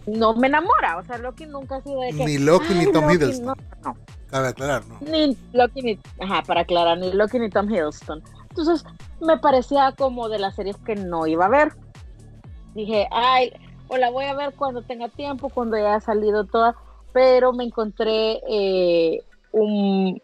no 0.07 0.35
me 0.35 0.47
enamora. 0.49 0.97
O 0.99 1.05
sea, 1.05 1.19
Loki 1.19 1.47
nunca 1.47 1.77
ha 1.77 1.83
sido 1.83 2.01
de 2.01 2.13
que. 2.13 2.25
Ni 2.25 2.39
Loki 2.39 2.73
ni 2.75 2.81
"Ay, 2.87 2.93
Tom 2.93 3.05
Loki", 3.05 3.15
Hiddleston. 3.15 3.47
No, 3.47 3.55
no. 3.85 3.97
Cabe 4.29 4.49
aclarar, 4.49 4.83
¿no? 4.87 4.99
Ni 5.09 5.37
Loki 5.53 5.83
ni, 5.83 5.99
ajá, 6.21 6.43
para 6.43 6.63
aclarar, 6.63 6.99
ni 6.99 7.13
Loki 7.13 7.39
ni 7.39 7.49
Tom 7.51 7.71
Hiddleston. 7.71 8.23
Entonces 8.51 8.85
me 9.21 9.39
parecía 9.39 9.93
como 9.97 10.29
de 10.29 10.39
las 10.39 10.55
series 10.57 10.77
que 10.79 10.97
no 10.97 11.27
iba 11.27 11.47
a 11.47 11.49
ver. 11.51 11.73
Dije, 12.75 13.07
ay, 13.13 13.53
o 13.95 13.99
la 13.99 14.11
voy 14.11 14.25
a 14.27 14.35
ver 14.35 14.53
cuando 14.55 14.83
tenga 14.83 15.09
tiempo, 15.09 15.49
cuando 15.49 15.77
ya 15.77 15.95
haya 15.95 16.01
salido 16.01 16.45
toda, 16.45 16.75
pero 17.13 17.53
me 17.53 17.65
encontré 17.65 18.41
eh, 18.49 19.23
un 19.53 20.21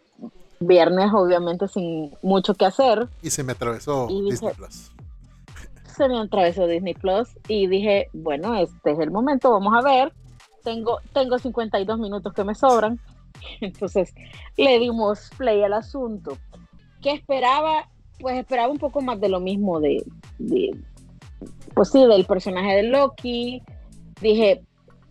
viernes, 0.61 1.11
obviamente, 1.15 1.69
sin 1.69 2.13
mucho 2.23 2.55
que 2.55 2.67
hacer. 2.67 3.09
Y 3.23 3.31
se 3.31 3.43
me 3.45 3.53
atravesó 3.53 4.09
Y 4.11 4.21
dije- 4.23 4.31
Disney 4.33 4.55
Plus. 4.55 4.91
Se 5.97 6.09
me 6.09 6.19
atravesó 6.19 6.67
Disney 6.67 6.95
Plus 6.95 7.29
y 7.49 7.67
dije, 7.67 8.09
bueno, 8.13 8.55
este 8.57 8.93
es 8.93 8.99
el 8.99 9.11
momento, 9.11 9.51
vamos 9.51 9.75
a 9.77 9.83
ver. 9.83 10.13
Tengo, 10.65 10.99
tengo 11.13 11.39
52 11.39 11.99
minutos 11.99 12.33
que 12.33 12.45
me 12.45 12.55
sobran. 12.55 12.99
Entonces 13.61 14.15
le 14.57 14.79
dimos 14.79 15.31
play 15.39 15.63
al 15.63 15.73
asunto. 15.75 16.37
¿Qué 17.03 17.13
esperaba? 17.13 17.89
Pues 18.19 18.37
esperaba 18.39 18.71
un 18.71 18.79
poco 18.79 19.01
más 19.01 19.19
de 19.21 19.29
lo 19.31 19.41
mismo 19.41 19.81
de, 19.81 20.05
de- 20.39 20.77
pues 21.75 21.91
sí, 21.91 22.05
del 22.07 22.27
personaje 22.27 22.77
de 22.77 22.83
Loki. 22.85 23.63
Dije, 24.21 24.63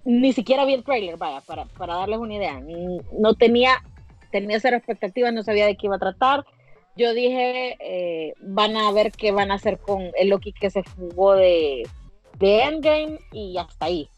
ni 0.06 0.34
siquiera 0.34 0.66
vi 0.66 0.74
el 0.74 0.84
trailer, 0.84 1.18
vaya, 1.18 1.42
para, 1.42 1.66
para 1.66 1.96
darles 1.96 2.20
una 2.20 2.36
idea. 2.36 2.62
No 3.18 3.34
tenía, 3.36 3.84
tenía 4.32 4.60
cero 4.60 4.78
expectativas, 4.78 5.34
no 5.34 5.44
sabía 5.44 5.66
de 5.66 5.76
qué 5.76 5.88
iba 5.88 5.96
a 5.96 6.00
tratar. 6.00 6.46
yo 6.96 7.14
dije, 7.14 7.78
eh, 7.80 8.34
van 8.42 8.76
a 8.76 8.92
ver 8.92 9.12
qué 9.12 9.32
van 9.32 9.52
a 9.52 9.56
hacer 9.56 9.80
con 9.80 10.12
el 10.18 10.30
Loki 10.30 10.54
que 10.54 10.70
se 10.70 10.84
jugó 10.84 11.36
de, 11.36 11.88
de 12.40 12.64
Endgame 12.64 13.20
y 13.32 13.58
hasta 13.58 13.86
ahí. 13.86 14.10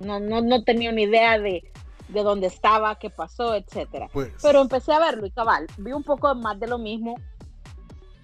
No, 0.00 0.20
no, 0.20 0.40
no 0.40 0.62
tenía 0.62 0.92
ni 0.92 1.02
idea 1.02 1.38
de, 1.38 1.64
de 2.08 2.22
dónde 2.22 2.46
estaba, 2.46 2.98
qué 2.98 3.10
pasó, 3.10 3.54
etcétera. 3.54 4.08
Pues, 4.12 4.30
Pero 4.42 4.60
empecé 4.60 4.92
a 4.92 5.00
verlo 5.00 5.26
y 5.26 5.30
cabal, 5.30 5.66
vi 5.76 5.92
un 5.92 6.04
poco 6.04 6.34
más 6.34 6.58
de 6.60 6.68
lo 6.68 6.78
mismo. 6.78 7.16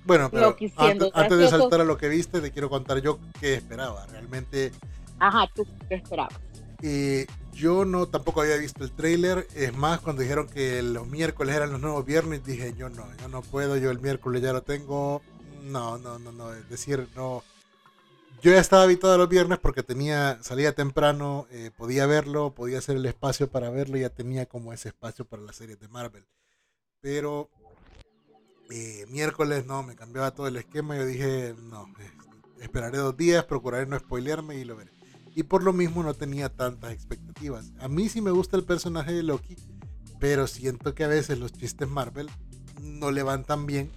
Bueno, 0.05 0.31
pero 0.31 0.57
antes, 0.77 1.11
antes 1.15 1.39
de 1.39 1.49
saltar 1.49 1.81
a 1.81 1.85
lo 1.85 1.97
que 1.97 2.09
viste, 2.09 2.41
te 2.41 2.51
quiero 2.51 2.69
contar 2.69 3.01
yo 3.01 3.19
qué 3.41 3.55
esperaba. 3.55 4.07
Realmente 4.07 4.73
Ajá, 5.19 5.49
¿tú 5.55 5.67
qué 5.89 5.97
esperabas? 5.97 6.35
Eh, 6.83 7.27
yo 7.53 7.85
no 7.85 8.07
tampoco 8.07 8.43
había 8.43 8.57
visto 8.57 8.85
el 8.85 8.93
tráiler. 8.93 9.47
Es 9.55 9.75
más, 9.77 10.01
cuando 10.01 10.23
dijeron 10.23 10.49
que 10.49 10.83
los 10.83 11.07
miércoles 11.07 11.55
eran 11.55 11.73
los 11.73 11.81
nuevos 11.81 12.05
viernes, 12.05 12.45
dije 12.45 12.75
yo 12.77 12.89
no, 12.89 13.07
yo 13.17 13.29
no 13.29 13.43
puedo, 13.43 13.77
yo 13.77 13.91
el 13.91 14.01
miércoles 14.01 14.43
ya 14.43 14.53
lo 14.53 14.63
tengo. 14.63 15.23
No, 15.63 15.99
no, 15.99 16.19
no, 16.19 16.33
no. 16.33 16.53
Es 16.53 16.69
decir, 16.69 17.09
no. 17.15 17.43
Yo 18.43 18.53
ya 18.53 18.61
estaba 18.61 18.83
habituado 18.83 19.15
a 19.15 19.19
los 19.19 19.29
viernes 19.31 19.59
porque 19.59 19.83
tenía, 19.83 20.39
salía 20.43 20.75
temprano, 20.75 21.47
eh, 21.51 21.71
podía 21.75 22.05
verlo, 22.05 22.55
podía 22.55 22.79
hacer 22.79 22.97
el 22.97 23.07
espacio 23.07 23.49
para 23.49 23.71
verlo, 23.71 23.97
ya 23.97 24.11
tenía 24.11 24.45
como 24.45 24.75
ese 24.75 24.89
espacio 24.89 25.25
para 25.25 25.43
las 25.43 25.57
series 25.57 25.81
de 25.81 25.89
Marvel. 25.89 26.27
Pero 27.01 27.49
eh, 28.71 29.06
miércoles 29.09 29.66
no, 29.66 29.83
me 29.83 29.97
cambiaba 29.97 30.33
todo 30.33 30.47
el 30.47 30.56
esquema. 30.56 30.97
Yo 30.97 31.06
dije, 31.06 31.54
no, 31.71 31.87
esperaré 32.61 32.99
dos 32.99 33.16
días, 33.16 33.44
procuraré 33.44 33.87
no 33.87 33.99
spoilearme 33.99 34.56
y 34.56 34.64
lo 34.64 34.76
veré 34.76 34.94
y 35.35 35.42
por 35.42 35.62
lo 35.64 35.73
mismo 35.73 36.02
no 36.02 36.14
tenía 36.14 36.49
tantas 36.49 36.92
expectativas. 36.92 37.73
A 37.80 37.88
mí 37.88 38.09
sí 38.09 38.21
me 38.21 38.30
gusta 38.30 38.56
el 38.56 38.64
personaje 38.64 39.12
de 39.12 39.23
Loki, 39.23 39.56
pero 40.21 40.47
siento 40.47 40.94
que 40.94 41.04
a 41.04 41.09
veces 41.09 41.38
los 41.38 41.52
chistes 41.52 41.88
Marvel 41.88 42.30
no 42.80 43.11
levantan 43.11 43.66
bien 43.66 43.90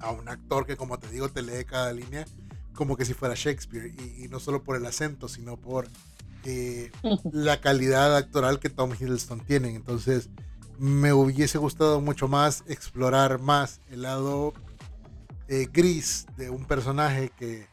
a 0.00 0.10
un 0.10 0.28
actor 0.28 0.66
que, 0.66 0.76
como 0.76 0.98
te 0.98 1.10
digo, 1.10 1.28
te 1.28 1.42
lee 1.42 1.64
cada 1.64 1.92
línea 1.92 2.24
como 2.74 2.96
que 2.96 3.06
si 3.06 3.14
fuera 3.14 3.34
Shakespeare, 3.34 3.86
y, 3.86 4.24
y 4.24 4.28
no 4.28 4.38
solo 4.38 4.62
por 4.62 4.76
el 4.76 4.84
acento, 4.84 5.28
sino 5.28 5.56
por 5.56 5.88
eh, 6.44 6.92
la 7.32 7.60
calidad 7.60 8.14
actoral 8.14 8.60
que 8.60 8.68
Tom 8.68 8.92
Hiddleston 8.92 9.40
tiene. 9.40 9.74
Entonces, 9.74 10.28
me 10.78 11.12
hubiese 11.12 11.58
gustado 11.58 12.00
mucho 12.00 12.28
más 12.28 12.64
explorar 12.66 13.40
más 13.40 13.80
el 13.90 14.02
lado 14.02 14.52
eh, 15.48 15.68
gris 15.72 16.26
de 16.36 16.50
un 16.50 16.64
personaje 16.64 17.30
que 17.38 17.66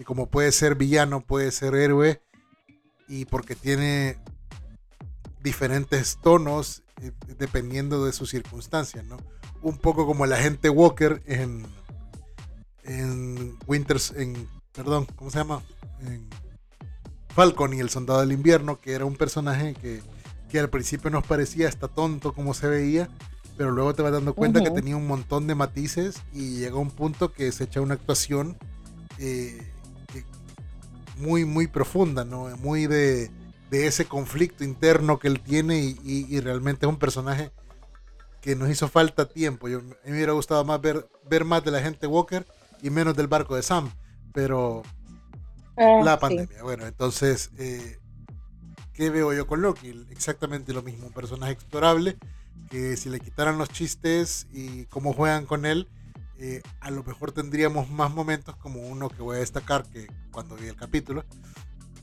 que 0.00 0.06
como 0.06 0.30
puede 0.30 0.50
ser 0.50 0.76
villano, 0.76 1.20
puede 1.20 1.52
ser 1.52 1.74
héroe, 1.74 2.22
y 3.06 3.26
porque 3.26 3.54
tiene 3.54 4.16
diferentes 5.42 6.18
tonos 6.22 6.82
eh, 7.02 7.12
dependiendo 7.36 8.06
de 8.06 8.14
sus 8.14 8.30
circunstancias, 8.30 9.04
¿no? 9.04 9.18
Un 9.60 9.76
poco 9.76 10.06
como 10.06 10.24
el 10.24 10.32
agente 10.32 10.70
Walker 10.70 11.22
en, 11.26 11.66
en 12.84 13.58
Winters, 13.66 14.14
en, 14.16 14.48
perdón, 14.72 15.06
¿cómo 15.16 15.30
se 15.30 15.36
llama? 15.36 15.62
En 16.00 16.26
Falcon 17.34 17.74
y 17.74 17.80
el 17.80 17.90
Soldado 17.90 18.20
del 18.20 18.32
Invierno, 18.32 18.80
que 18.80 18.92
era 18.94 19.04
un 19.04 19.16
personaje 19.16 19.74
que, 19.74 20.00
que 20.50 20.60
al 20.60 20.70
principio 20.70 21.10
nos 21.10 21.26
parecía 21.26 21.68
hasta 21.68 21.88
tonto 21.88 22.34
como 22.34 22.54
se 22.54 22.68
veía, 22.68 23.10
pero 23.56 23.70
luego 23.72 23.94
te 23.94 24.02
vas 24.02 24.12
dando 24.12 24.34
cuenta 24.34 24.62
que 24.62 24.70
tenía 24.70 24.96
un 24.96 25.06
montón 25.06 25.46
de 25.46 25.54
matices 25.54 26.22
y 26.32 26.58
llega 26.58 26.76
a 26.76 26.80
un 26.80 26.90
punto 26.90 27.32
que 27.32 27.52
se 27.52 27.64
echa 27.64 27.80
una 27.80 27.94
actuación 27.94 28.58
eh, 29.18 29.72
muy, 31.18 31.44
muy 31.44 31.66
profunda, 31.66 32.24
¿no? 32.24 32.48
Muy 32.58 32.86
de, 32.86 33.30
de 33.70 33.86
ese 33.86 34.06
conflicto 34.06 34.64
interno 34.64 35.18
que 35.18 35.28
él 35.28 35.40
tiene 35.40 35.80
y, 35.80 35.98
y- 36.04 36.26
y 36.36 36.40
realmente 36.40 36.86
es 36.86 36.90
un 36.90 36.98
personaje 36.98 37.52
que 38.42 38.56
nos 38.56 38.70
hizo 38.70 38.88
falta 38.88 39.28
tiempo. 39.28 39.68
Yo, 39.68 39.78
a 39.80 39.82
mí 39.82 39.94
me 40.06 40.12
hubiera 40.12 40.32
gustado 40.32 40.64
más 40.64 40.80
ver, 40.80 41.08
ver 41.28 41.44
más 41.44 41.64
de 41.64 41.72
la 41.72 41.82
gente 41.82 42.06
Walker 42.06 42.46
y 42.82 42.90
menos 42.90 43.16
del 43.16 43.28
barco 43.28 43.56
de 43.56 43.62
Sam, 43.62 43.90
pero 44.32 44.82
Ah, 45.76 46.04
la 46.04 46.18
sí. 46.18 46.20
pandemia. 46.20 46.62
Bueno, 46.62 46.86
entonces, 46.86 47.50
eh, 47.58 47.99
¿qué 49.00 49.08
veo 49.08 49.32
yo 49.32 49.46
con 49.46 49.62
Loki? 49.62 50.06
Exactamente 50.10 50.74
lo 50.74 50.82
mismo, 50.82 51.06
un 51.06 51.12
personaje 51.14 51.52
explorable 51.52 52.18
que 52.68 52.98
si 52.98 53.08
le 53.08 53.18
quitaran 53.18 53.56
los 53.56 53.70
chistes 53.70 54.46
y 54.52 54.84
cómo 54.84 55.14
juegan 55.14 55.46
con 55.46 55.64
él, 55.64 55.88
eh, 56.38 56.60
a 56.80 56.90
lo 56.90 57.02
mejor 57.02 57.32
tendríamos 57.32 57.88
más 57.88 58.12
momentos 58.12 58.56
como 58.56 58.82
uno 58.82 59.08
que 59.08 59.22
voy 59.22 59.36
a 59.36 59.40
destacar 59.40 59.84
que 59.88 60.06
cuando 60.30 60.54
vi 60.54 60.66
el 60.66 60.76
capítulo. 60.76 61.24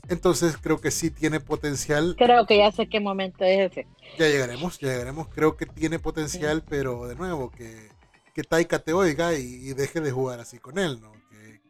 Entonces 0.08 0.56
creo 0.60 0.80
que 0.80 0.90
sí 0.90 1.12
tiene 1.12 1.38
potencial. 1.38 2.16
Creo 2.18 2.46
que 2.46 2.58
ya 2.58 2.72
sé 2.72 2.88
qué 2.88 2.98
momento 2.98 3.44
es 3.44 3.70
ese. 3.70 3.86
Ya 4.18 4.26
llegaremos, 4.26 4.80
ya 4.80 4.88
llegaremos. 4.88 5.28
Creo 5.28 5.56
que 5.56 5.66
tiene 5.66 6.00
potencial, 6.00 6.64
pero 6.68 7.06
de 7.06 7.14
nuevo, 7.14 7.52
que, 7.52 7.90
que 8.34 8.42
Taika 8.42 8.80
te 8.80 8.92
oiga 8.92 9.34
y, 9.38 9.44
y 9.44 9.72
deje 9.72 10.00
de 10.00 10.10
jugar 10.10 10.40
así 10.40 10.58
con 10.58 10.78
él, 10.78 11.00
¿no? 11.00 11.12
Que- 11.30 11.60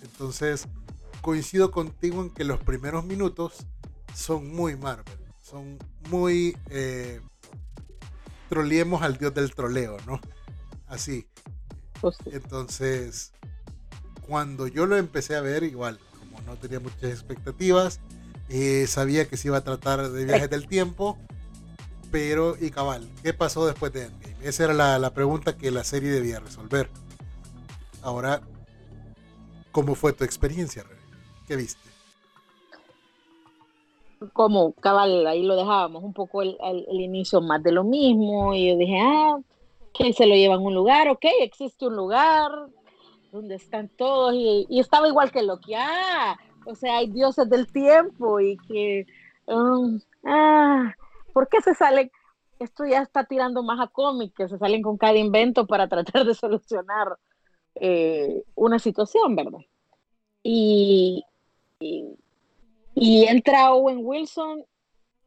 entonces, 0.00 0.66
coincido 1.20 1.70
contigo 1.70 2.22
en 2.22 2.30
que 2.30 2.44
los 2.44 2.60
primeros 2.60 3.04
minutos 3.04 3.66
son 4.14 4.54
muy 4.54 4.76
Marvel. 4.76 5.18
Son 5.42 5.78
muy... 6.10 6.56
Eh, 6.70 7.20
troleemos 8.48 9.02
al 9.02 9.16
dios 9.16 9.32
del 9.32 9.54
troleo, 9.54 9.96
¿no? 10.06 10.20
Así. 10.88 11.28
Pues. 12.00 12.16
Entonces, 12.26 13.32
cuando 14.26 14.66
yo 14.66 14.86
lo 14.86 14.96
empecé 14.96 15.36
a 15.36 15.40
ver, 15.40 15.62
igual, 15.62 16.00
como 16.18 16.40
no 16.42 16.56
tenía 16.56 16.80
muchas 16.80 17.04
expectativas, 17.04 18.00
eh, 18.48 18.86
sabía 18.88 19.28
que 19.28 19.36
se 19.36 19.48
iba 19.48 19.58
a 19.58 19.64
tratar 19.64 20.10
de 20.10 20.24
viajes 20.24 20.50
del 20.50 20.66
tiempo, 20.66 21.18
pero, 22.10 22.56
y 22.60 22.70
cabal, 22.70 23.08
¿qué 23.22 23.32
pasó 23.32 23.66
después 23.66 23.92
de 23.92 24.06
Endgame? 24.06 24.36
Esa 24.42 24.64
era 24.64 24.74
la, 24.74 24.98
la 24.98 25.14
pregunta 25.14 25.56
que 25.56 25.70
la 25.70 25.84
serie 25.84 26.10
debía 26.10 26.40
resolver. 26.40 26.90
Ahora, 28.02 28.40
¿cómo 29.70 29.94
fue 29.94 30.12
tu 30.12 30.24
experiencia, 30.24 30.82
Rebe? 30.82 31.00
¿Qué 31.46 31.54
viste? 31.54 31.89
Como 34.32 34.72
cabal, 34.74 35.26
ahí 35.26 35.42
lo 35.42 35.56
dejábamos 35.56 36.04
un 36.04 36.12
poco 36.12 36.42
el, 36.42 36.56
el- 36.62 36.86
el 36.88 37.00
inicio 37.00 37.40
más 37.40 37.62
de 37.62 37.72
lo 37.72 37.84
mismo 37.84 38.54
y 38.54 38.68
yo 38.68 38.76
dije, 38.76 38.98
ah, 39.00 39.38
que 39.94 40.12
se 40.12 40.26
lo 40.26 40.34
llevan 40.34 40.58
a 40.60 40.62
un 40.62 40.74
lugar, 40.74 41.08
ok, 41.08 41.24
existe 41.40 41.86
un 41.86 41.96
lugar 41.96 42.50
donde 43.32 43.54
están 43.56 43.88
todos 43.88 44.34
y, 44.34 44.66
y 44.68 44.80
estaba 44.80 45.08
igual 45.08 45.30
que 45.32 45.42
Loki, 45.42 45.74
ah, 45.74 46.36
o 46.66 46.74
sea, 46.74 46.98
hay 46.98 47.08
dioses 47.08 47.48
del 47.48 47.66
tiempo 47.72 48.40
y 48.40 48.56
que, 48.68 49.06
um, 49.46 49.98
ah, 50.24 50.92
¿por 51.32 51.48
qué 51.48 51.60
se 51.62 51.74
salen? 51.74 52.10
Esto 52.58 52.84
ya 52.84 53.00
está 53.00 53.24
tirando 53.24 53.62
más 53.62 53.80
a 53.80 53.86
cómic, 53.88 54.34
que 54.36 54.48
se 54.48 54.58
salen 54.58 54.82
con 54.82 54.98
cada 54.98 55.16
invento 55.16 55.66
para 55.66 55.88
tratar 55.88 56.24
de 56.26 56.34
solucionar 56.34 57.16
eh, 57.76 58.42
una 58.54 58.78
situación, 58.78 59.34
¿verdad? 59.34 59.60
Y, 60.42 61.24
y 61.80 62.04
y 63.00 63.24
entra 63.24 63.72
Owen 63.72 64.00
Wilson, 64.02 64.62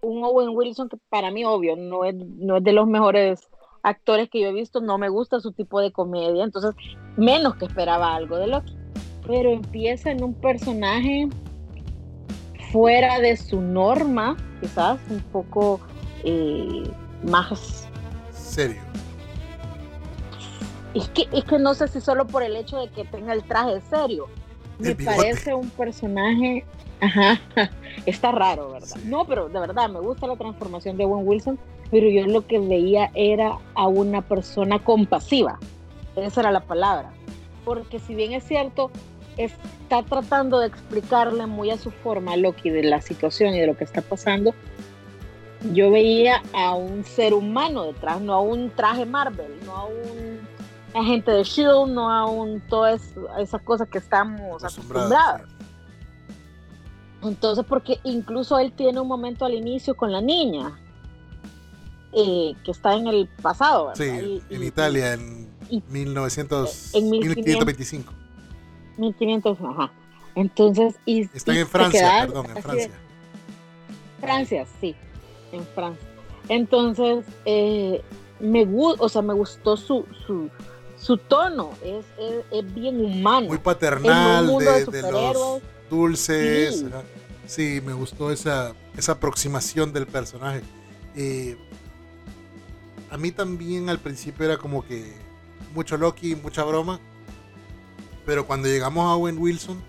un 0.02 0.24
Owen 0.24 0.50
Wilson 0.50 0.90
que 0.90 0.98
para 1.10 1.32
mí, 1.32 1.44
obvio, 1.44 1.76
no 1.76 2.06
es, 2.06 2.14
no 2.14 2.58
es 2.58 2.64
de 2.64 2.72
los 2.72 2.86
mejores 2.86 3.50
actores 3.82 4.30
que 4.30 4.42
yo 4.42 4.50
he 4.50 4.54
visto, 4.54 4.80
no 4.80 5.00
me 5.00 5.10
gusta 5.10 5.40
su 5.40 5.54
tipo 5.54 5.82
de 5.82 5.92
comedia, 5.92 6.44
entonces 6.44 6.76
menos 7.18 7.56
que 7.56 7.66
esperaba 7.66 8.14
algo 8.14 8.38
de 8.38 8.46
Loki. 8.46 8.78
Pero 9.26 9.50
empieza 9.50 10.12
en 10.12 10.24
un 10.24 10.36
personaje 10.36 11.30
fuera 12.72 13.20
de 13.20 13.36
su 13.38 13.60
norma, 13.60 14.38
quizás 14.62 15.00
un 15.10 15.22
poco 15.32 15.80
eh, 16.24 16.84
más... 17.24 17.90
Serio. 18.32 18.84
Es 20.94 21.10
que, 21.10 21.28
es 21.32 21.44
que 21.46 21.58
no 21.58 21.74
sé 21.74 21.88
si 21.88 22.00
solo 22.00 22.28
por 22.28 22.44
el 22.44 22.56
hecho 22.56 22.80
de 22.80 22.90
que 22.90 23.04
tenga 23.06 23.34
el 23.34 23.44
traje 23.44 23.82
serio, 23.90 24.28
me 24.78 24.94
parece 24.96 25.56
un 25.56 25.72
personaje, 25.72 26.66
ajá, 27.04 27.40
está 28.06 28.32
raro, 28.32 28.72
¿verdad? 28.72 28.96
No, 29.06 29.26
pero 29.26 29.50
de 29.50 29.60
verdad 29.60 29.90
me 29.90 30.00
gusta 30.00 30.28
la 30.28 30.36
transformación 30.36 30.98
de 30.98 31.06
Owen 31.06 31.28
Wilson, 31.28 31.60
pero 31.92 32.10
yo 32.10 32.26
lo 32.28 32.48
que 32.48 32.60
veía 32.60 33.12
era 33.14 33.58
a 33.76 33.88
una 33.88 34.22
persona 34.22 34.80
compasiva, 34.80 35.60
esa 36.16 36.42
era 36.42 36.52
la 36.52 36.62
palabra, 36.62 37.12
porque 37.66 38.00
si 38.00 38.16
bien 38.16 38.34
es 38.34 38.44
cierto, 38.44 38.92
está 39.38 40.04
tratando 40.04 40.60
de 40.60 40.68
explicarle 40.68 41.46
muy 41.46 41.72
a 41.72 41.78
su 41.78 41.92
forma 41.92 42.38
Loki 42.38 42.70
de 42.70 42.84
la 42.84 43.02
situación 43.02 43.54
y 43.54 43.60
de 43.60 43.68
lo 43.68 43.76
que 43.76 43.84
está 43.84 44.02
pasando, 44.02 44.54
yo 45.72 45.92
veía 45.92 46.42
a 46.54 46.76
un 46.76 47.04
ser 47.04 47.34
humano 47.34 47.84
detrás, 47.84 48.22
no 48.22 48.34
a 48.34 48.42
un 48.42 48.70
traje 48.72 49.06
Marvel, 49.06 49.52
no 49.66 49.76
a 49.76 49.86
un 49.86 50.40
agente 50.94 51.32
de 51.32 51.44
Shield, 51.44 51.90
no 51.92 52.12
a 52.12 52.26
un 52.26 52.62
todas 52.68 53.14
esas 53.40 53.62
cosas 53.62 53.88
que 53.88 53.98
estamos 53.98 54.64
acostumbrados. 54.64 55.53
Entonces, 57.24 57.66
porque 57.68 58.00
incluso 58.04 58.58
él 58.60 58.72
tiene 58.74 59.00
un 59.00 59.08
momento 59.08 59.46
al 59.46 59.54
inicio 59.54 59.96
con 59.96 60.12
la 60.12 60.22
niña, 60.22 60.80
eh, 62.12 62.54
que 62.64 62.72
está 62.72 62.96
en 62.96 63.08
el 63.08 63.28
pasado, 63.42 63.88
¿verdad? 63.88 64.04
Sí, 64.04 64.42
Y- 64.50 64.56
en 64.56 64.64
y- 64.64 64.66
Italia 64.68 65.14
en 65.14 65.50
y- 65.70 65.82
1900, 65.90 66.94
en 66.94 67.10
1525. 67.10 68.14
1500, 68.98 69.58
ajá. 69.62 69.92
Entonces, 70.36 70.96
y, 71.06 71.22
Están 71.34 71.58
en 71.58 71.68
Francia, 71.68 72.00
quedas 72.00 72.26
perdón, 72.28 72.46
en 72.48 72.54
de- 72.56 72.62
Francia. 72.62 72.92
Francia, 74.20 74.66
sí, 74.80 74.96
en 75.52 75.66
Francia. 75.76 76.08
Entonces, 76.50 77.26
eh, 77.46 78.02
me, 78.40 78.68
o 79.00 79.10
sea, 79.10 79.22
me 79.22 79.34
gustó 79.34 79.78
su, 79.78 80.06
su, 80.26 80.50
su 80.98 81.18
tono 81.18 81.72
es, 81.84 82.06
es, 82.52 82.74
bien 82.74 83.04
humano. 83.04 83.48
Muy 83.48 83.58
paternal, 83.58 84.48
de, 84.58 85.02
los 85.02 85.62
dulces. 85.90 86.86
Sí. 87.46 87.82
me 87.86 87.94
gustó 87.94 88.32
esa, 88.32 88.74
esa 88.98 89.14
aproximación 89.14 89.94
del 89.94 90.08
personaje. 90.08 90.62
Eh, 91.16 91.58
a 93.10 93.18
mí 93.18 93.32
también 93.32 93.90
al 93.90 94.00
principio 94.00 94.46
era 94.46 94.58
como 94.58 94.86
que 94.86 95.14
mucho 95.74 95.98
Loki, 95.98 96.36
mucha 96.36 96.64
broma. 96.64 97.00
Pero 98.26 98.48
cuando 98.48 98.68
llegamos 98.68 99.06
a 99.06 99.16
Owen 99.16 99.38
Wilson, 99.38 99.84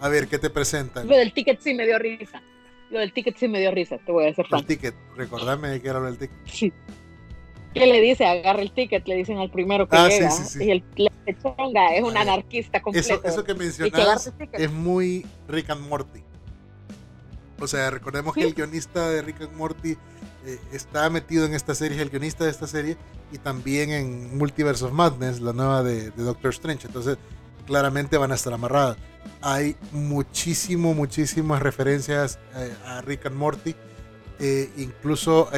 a 0.00 0.08
ver 0.08 0.26
qué 0.28 0.38
te 0.38 0.50
presentan. 0.50 1.06
Lo 1.06 1.16
del 1.16 1.32
ticket 1.32 1.60
sí 1.60 1.74
me 1.74 1.86
dio 1.86 1.98
risa. 1.98 2.42
Lo 2.90 2.98
del 2.98 3.12
ticket 3.12 3.36
sí 3.36 3.48
me 3.48 3.60
dio 3.60 3.70
risa, 3.70 3.98
te 3.98 4.12
voy 4.12 4.24
a 4.24 4.26
decir. 4.28 4.44
El 4.50 4.66
ticket, 4.66 4.94
recordame 5.16 5.68
de 5.68 5.82
qué 5.82 5.88
era 5.88 6.00
lo 6.00 6.06
del 6.06 6.18
ticket. 6.18 6.36
Sí. 6.46 6.72
¿Qué 7.74 7.86
le 7.86 8.00
dice? 8.00 8.24
Agarra 8.24 8.62
el 8.62 8.70
ticket, 8.70 9.06
le 9.08 9.16
dicen 9.16 9.38
al 9.38 9.50
primero 9.50 9.88
que 9.88 9.96
ah, 9.96 10.08
llega. 10.08 10.30
Sí, 10.30 10.44
sí, 10.44 10.58
sí. 10.58 10.64
Y 10.64 10.70
el 10.70 10.84
chonga 11.42 11.94
es 11.94 12.04
un 12.04 12.16
anarquista 12.16 12.80
completo. 12.80 13.14
Eso, 13.14 13.24
eso 13.24 13.44
que 13.44 13.54
mencionas 13.54 14.32
es 14.52 14.72
muy 14.72 15.26
Rick 15.48 15.70
and 15.70 15.88
Morty. 15.88 16.22
O 17.60 17.66
sea, 17.66 17.90
recordemos 17.90 18.34
que 18.34 18.42
el 18.42 18.54
guionista 18.54 19.10
de 19.10 19.22
Rick 19.22 19.42
and 19.42 19.56
Morty 19.56 19.96
eh, 20.46 20.58
está 20.72 21.08
metido 21.10 21.46
en 21.46 21.54
esta 21.54 21.74
serie, 21.74 21.96
es 21.96 22.02
el 22.02 22.10
guionista 22.10 22.44
de 22.44 22.50
esta 22.50 22.66
serie, 22.66 22.96
y 23.32 23.38
también 23.38 23.90
en 23.90 24.36
Multiverse 24.36 24.84
of 24.84 24.92
Madness, 24.92 25.40
la 25.40 25.52
nueva 25.52 25.82
de, 25.82 26.10
Doctor 26.10 26.50
Strange. 26.50 26.86
Entonces, 26.86 27.16
claramente 27.66 28.16
van 28.18 28.32
a 28.32 28.34
estar 28.36 28.52
amarradas. 28.52 28.98
Hay 29.40 29.76
muchísimo, 29.92 30.94
muchísimas 30.94 31.62
referencias 31.62 32.38
eh, 32.56 32.72
a 32.86 33.00
Rick 33.00 33.26
and 33.26 33.36
Morty. 33.36 33.74
Eh, 34.40 34.70
incluso 34.76 35.48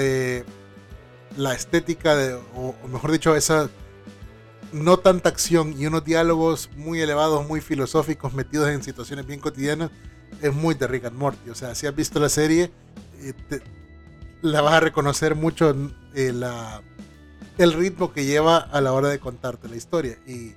la 1.37 1.55
estética, 1.55 2.17
de, 2.17 2.35
o, 2.55 2.75
mejor 2.89 3.13
dicho, 3.13 3.37
esa 3.37 3.69
no 4.73 4.99
tanta 4.99 5.29
acción 5.29 5.75
y 5.79 5.87
unos 5.87 6.05
diálogos 6.05 6.71
muy 6.77 7.01
elevados, 7.01 7.47
muy 7.47 7.61
filosóficos, 7.61 8.35
metidos 8.35 8.69
en 8.69 8.83
situaciones 8.83 9.27
bien 9.27 9.41
cotidianas, 9.41 9.91
es 10.43 10.53
muy 10.53 10.75
de 10.75 10.87
Rick 10.87 11.07
and 11.07 11.17
Morty. 11.17 11.51
O 11.51 11.55
sea, 11.55 11.75
si 11.75 11.87
has 11.87 11.95
visto 11.95 12.19
la 12.21 12.29
serie, 12.29 12.71
eh, 13.21 13.35
la 14.43 14.61
vas 14.61 14.75
a 14.75 14.81
reconocer 14.81 15.35
mucho 15.35 15.75
eh, 16.15 16.33
la, 16.33 16.83
el 17.59 17.73
ritmo 17.73 18.13
que 18.13 18.25
lleva 18.25 18.59
a 18.59 18.81
la 18.81 18.93
hora 18.93 19.09
de 19.09 19.19
contarte 19.19 19.69
la 19.69 19.77
historia. 19.77 20.19
Y 20.27 20.55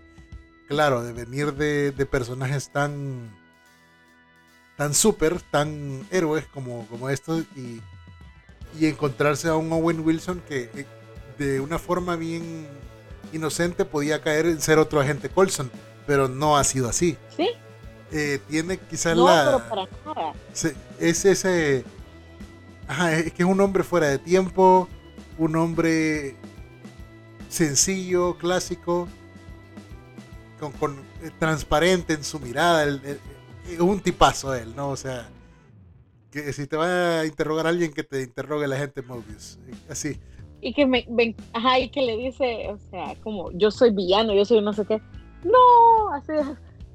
claro, 0.68 1.04
de 1.04 1.14
venir 1.14 1.54
de, 1.54 2.06
personajes 2.06 2.72
tan 2.72 3.38
tan 4.76 4.94
súper, 4.94 5.42
tan 5.42 6.08
héroes 6.10 6.46
como, 6.46 6.88
como 6.88 7.10
estos 7.10 7.44
y, 7.56 7.82
y, 8.78 8.86
encontrarse 8.86 9.48
a 9.48 9.56
un 9.56 9.72
Owen 9.72 10.02
Wilson 10.02 10.42
que 10.48 10.70
eh, 10.74 10.86
de 11.38 11.60
una 11.60 11.80
forma 11.80 12.16
bien 12.16 12.68
inocente 13.32 13.86
podía 13.86 14.22
caer 14.22 14.46
en 14.48 14.62
ser 14.62 14.80
otro 14.80 15.00
agente 15.00 15.30
Colson, 15.30 15.72
pero 16.06 16.28
no 16.28 16.58
ha 16.58 16.64
sido 16.64 16.90
así. 16.90 17.18
Sí. 17.36 17.50
Eh, 18.12 18.40
tiene 18.50 18.78
quizás 18.78 19.16
la. 19.16 19.64
es 21.00 21.26
ese. 21.26 21.86
Ajá, 22.88 23.14
es 23.14 23.32
que 23.34 23.44
es 23.44 23.50
un 23.50 23.62
hombre 23.62 23.84
fuera 23.84 24.08
de 24.08 24.18
tiempo, 24.18 24.90
un 25.38 25.56
hombre 25.56 26.36
sencillo, 27.50 28.36
clásico, 28.38 29.08
con, 30.80 30.98
eh, 31.22 31.30
transparente 31.38 32.14
en 32.14 32.24
su 32.24 32.40
mirada. 32.40 32.86
Es 33.68 33.80
un 33.80 34.00
tipazo 34.00 34.56
él, 34.56 34.76
¿no? 34.76 34.90
O 34.90 34.98
sea, 34.98 35.30
que 36.32 36.54
si 36.54 36.68
te 36.68 36.78
va 36.78 37.22
a 37.22 37.26
interrogar 37.26 37.68
alguien, 37.68 37.94
que 37.94 38.04
te 38.04 38.22
interrogue 38.22 38.68
la 38.68 38.78
gente 38.78 39.02
Mobius. 39.02 39.60
Así. 39.90 40.20
Y 40.62 40.74
que 40.74 40.86
me, 40.86 41.06
ajá, 41.54 41.80
y 41.80 41.90
que 41.90 42.02
le 42.02 42.18
dice, 42.18 42.68
o 42.70 42.78
sea, 42.90 43.16
como 43.24 43.52
yo 43.52 43.72
soy 43.72 43.92
villano, 43.92 44.34
yo 44.34 44.46
soy 44.46 44.62
no 44.62 44.74
sé 44.74 44.86
qué. 44.86 45.02
No, 45.44 46.14
así, 46.14 46.34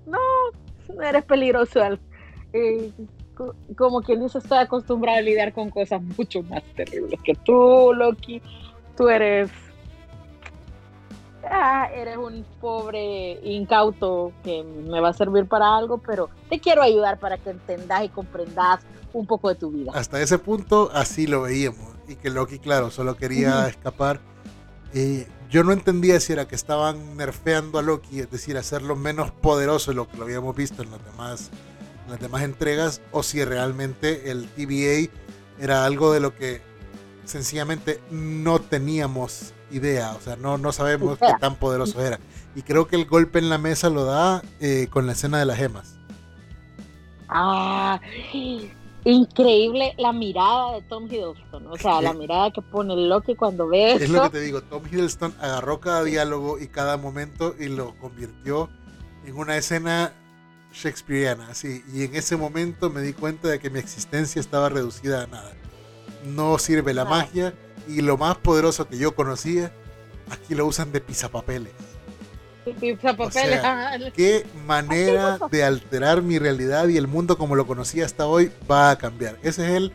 no, 0.07 1.03
eres 1.03 1.25
peligroso. 1.25 1.81
Eh, 2.53 2.93
como 3.77 4.03
quien 4.03 4.21
dice, 4.21 4.39
estoy 4.39 4.59
acostumbrado 4.59 5.19
a 5.19 5.23
lidiar 5.23 5.53
con 5.53 5.71
cosas 5.71 6.03
mucho 6.03 6.43
más 6.43 6.63
terribles 6.77 7.19
que 7.23 7.35
tú, 7.35 7.93
Loki. 7.95 8.41
Tú 8.97 9.09
eres. 9.09 9.51
Ah, 11.51 11.91
eres 11.95 12.17
un 12.17 12.45
pobre 12.61 13.39
incauto 13.43 14.33
que 14.45 14.63
me 14.63 15.01
va 15.01 15.11
a 15.11 15.13
servir 15.13 15.47
para 15.47 15.77
algo, 15.77 15.99
pero 15.99 16.31
te 16.49 16.59
quiero 16.59 16.83
ayudar 16.83 17.19
para 17.19 17.37
que 17.37 17.51
entendas 17.51 18.05
y 18.05 18.09
comprendas 18.09 18.81
un 19.15 19.27
poco 19.27 19.49
de 19.49 19.55
tu 19.55 19.71
vida. 19.71 19.93
Hasta 19.95 20.21
ese 20.21 20.39
punto, 20.39 20.91
así 20.93 21.27
lo 21.27 21.43
veíamos. 21.43 21.95
Y 22.09 22.17
que 22.17 22.31
Loki, 22.31 22.59
claro, 22.59 22.91
solo 22.91 23.17
quería 23.17 23.67
escapar. 23.69 24.21
Eh, 24.93 25.27
yo 25.51 25.65
no 25.65 25.73
entendía 25.73 26.21
si 26.21 26.33
era 26.33 26.47
que 26.47 26.55
estaban 26.55 27.17
nerfeando 27.17 27.79
a 27.79 27.83
Loki, 27.83 28.21
es 28.21 28.31
decir, 28.31 28.57
hacerlo 28.57 28.97
menos 28.97 29.31
poderoso 29.31 29.91
de 29.91 29.97
lo 29.97 30.09
que 30.09 30.17
lo 30.17 30.25
habíamos 30.25 30.55
visto 30.55 30.83
en 30.83 30.91
las 30.91 31.05
demás, 31.05 31.51
las 32.09 32.21
demás 32.21 32.43
entregas, 32.43 33.01
o 33.13 33.23
si 33.23 33.45
realmente 33.45 34.31
el 34.31 34.49
TVA 34.49 35.11
era 35.59 35.85
algo 35.85 36.13
de 36.13 36.21
lo 36.21 36.35
que 36.35 36.61
sencillamente 37.25 38.01
no 38.11 38.59
teníamos 38.59 39.55
idea, 39.71 40.13
o 40.13 40.21
sea, 40.21 40.37
no, 40.37 40.59
no 40.59 40.73
sabemos 40.73 41.19
qué 41.19 41.33
tan 41.41 41.57
poderoso 41.57 42.05
era. 42.05 42.19
Y 42.55 42.63
creo 42.63 42.87
que 42.87 42.97
el 42.97 43.07
golpe 43.07 43.39
en 43.39 43.49
la 43.49 43.59
mesa 43.59 43.91
lo 43.91 44.05
da 44.05 44.43
eh, 44.61 44.89
con 44.91 45.07
la 45.07 45.13
escena 45.13 45.39
de 45.39 45.47
las 45.47 45.57
gemas. 45.57 45.99
Ah, 47.29 48.01
increíble 49.05 49.95
la 49.99 50.13
mirada 50.13 50.73
de 50.73 50.83
Tom 50.83 51.07
Hiddleston, 51.07 51.67
o 51.67 51.77
sea, 51.77 52.01
la 52.01 52.13
mirada 52.15 52.51
que 52.51 52.63
pone 52.63 52.97
Loki 52.97 53.35
cuando 53.35 53.69
ve 53.69 53.93
Es 53.95 54.09
lo 54.09 54.23
que 54.23 54.31
te 54.31 54.41
digo, 54.41 54.63
Tom 54.63 54.83
Hiddleston 54.91 55.35
agarró 55.41 55.81
cada 55.81 56.03
diálogo 56.05 56.59
y 56.59 56.69
cada 56.69 56.97
momento 56.97 57.55
y 57.59 57.69
lo 57.69 57.95
convirtió 57.99 58.71
en 59.27 59.37
una 59.37 59.57
escena 59.57 60.13
shakespeariana, 60.73 61.49
así, 61.51 61.85
y 61.93 62.05
en 62.05 62.17
ese 62.17 62.37
momento 62.37 62.91
me 62.91 63.03
di 63.03 63.13
cuenta 63.13 63.49
de 63.49 63.61
que 63.61 63.71
mi 63.71 63.79
existencia 63.79 64.41
estaba 64.41 64.69
reducida 64.69 65.23
a 65.23 65.27
nada. 65.27 65.53
No 66.25 66.59
sirve 66.59 66.95
la 66.95 67.05
magia 67.05 67.55
y 67.87 68.01
lo 68.01 68.17
más 68.17 68.37
poderoso 68.39 68.89
que 68.89 68.99
yo 68.99 69.15
conocía, 69.15 69.73
aquí 70.31 70.55
lo 70.55 70.67
usan 70.67 70.91
de 70.91 71.01
pisapapeles. 71.01 71.73
O 72.67 73.31
sea, 73.31 73.99
qué 74.15 74.47
manera 74.67 75.39
de 75.51 75.65
alterar 75.65 76.23
mi 76.23 76.39
realidad 76.39 76.89
y 76.89 76.97
el 76.97 77.07
mundo 77.07 77.37
como 77.37 77.57
lo 77.57 77.67
conocía 77.67 78.07
hasta 78.07 78.27
hoy 78.27 78.51
va 78.71 78.91
a 78.91 78.97
cambiar. 78.97 79.37
Ese 79.43 79.67
es 79.67 79.73
el 79.73 79.93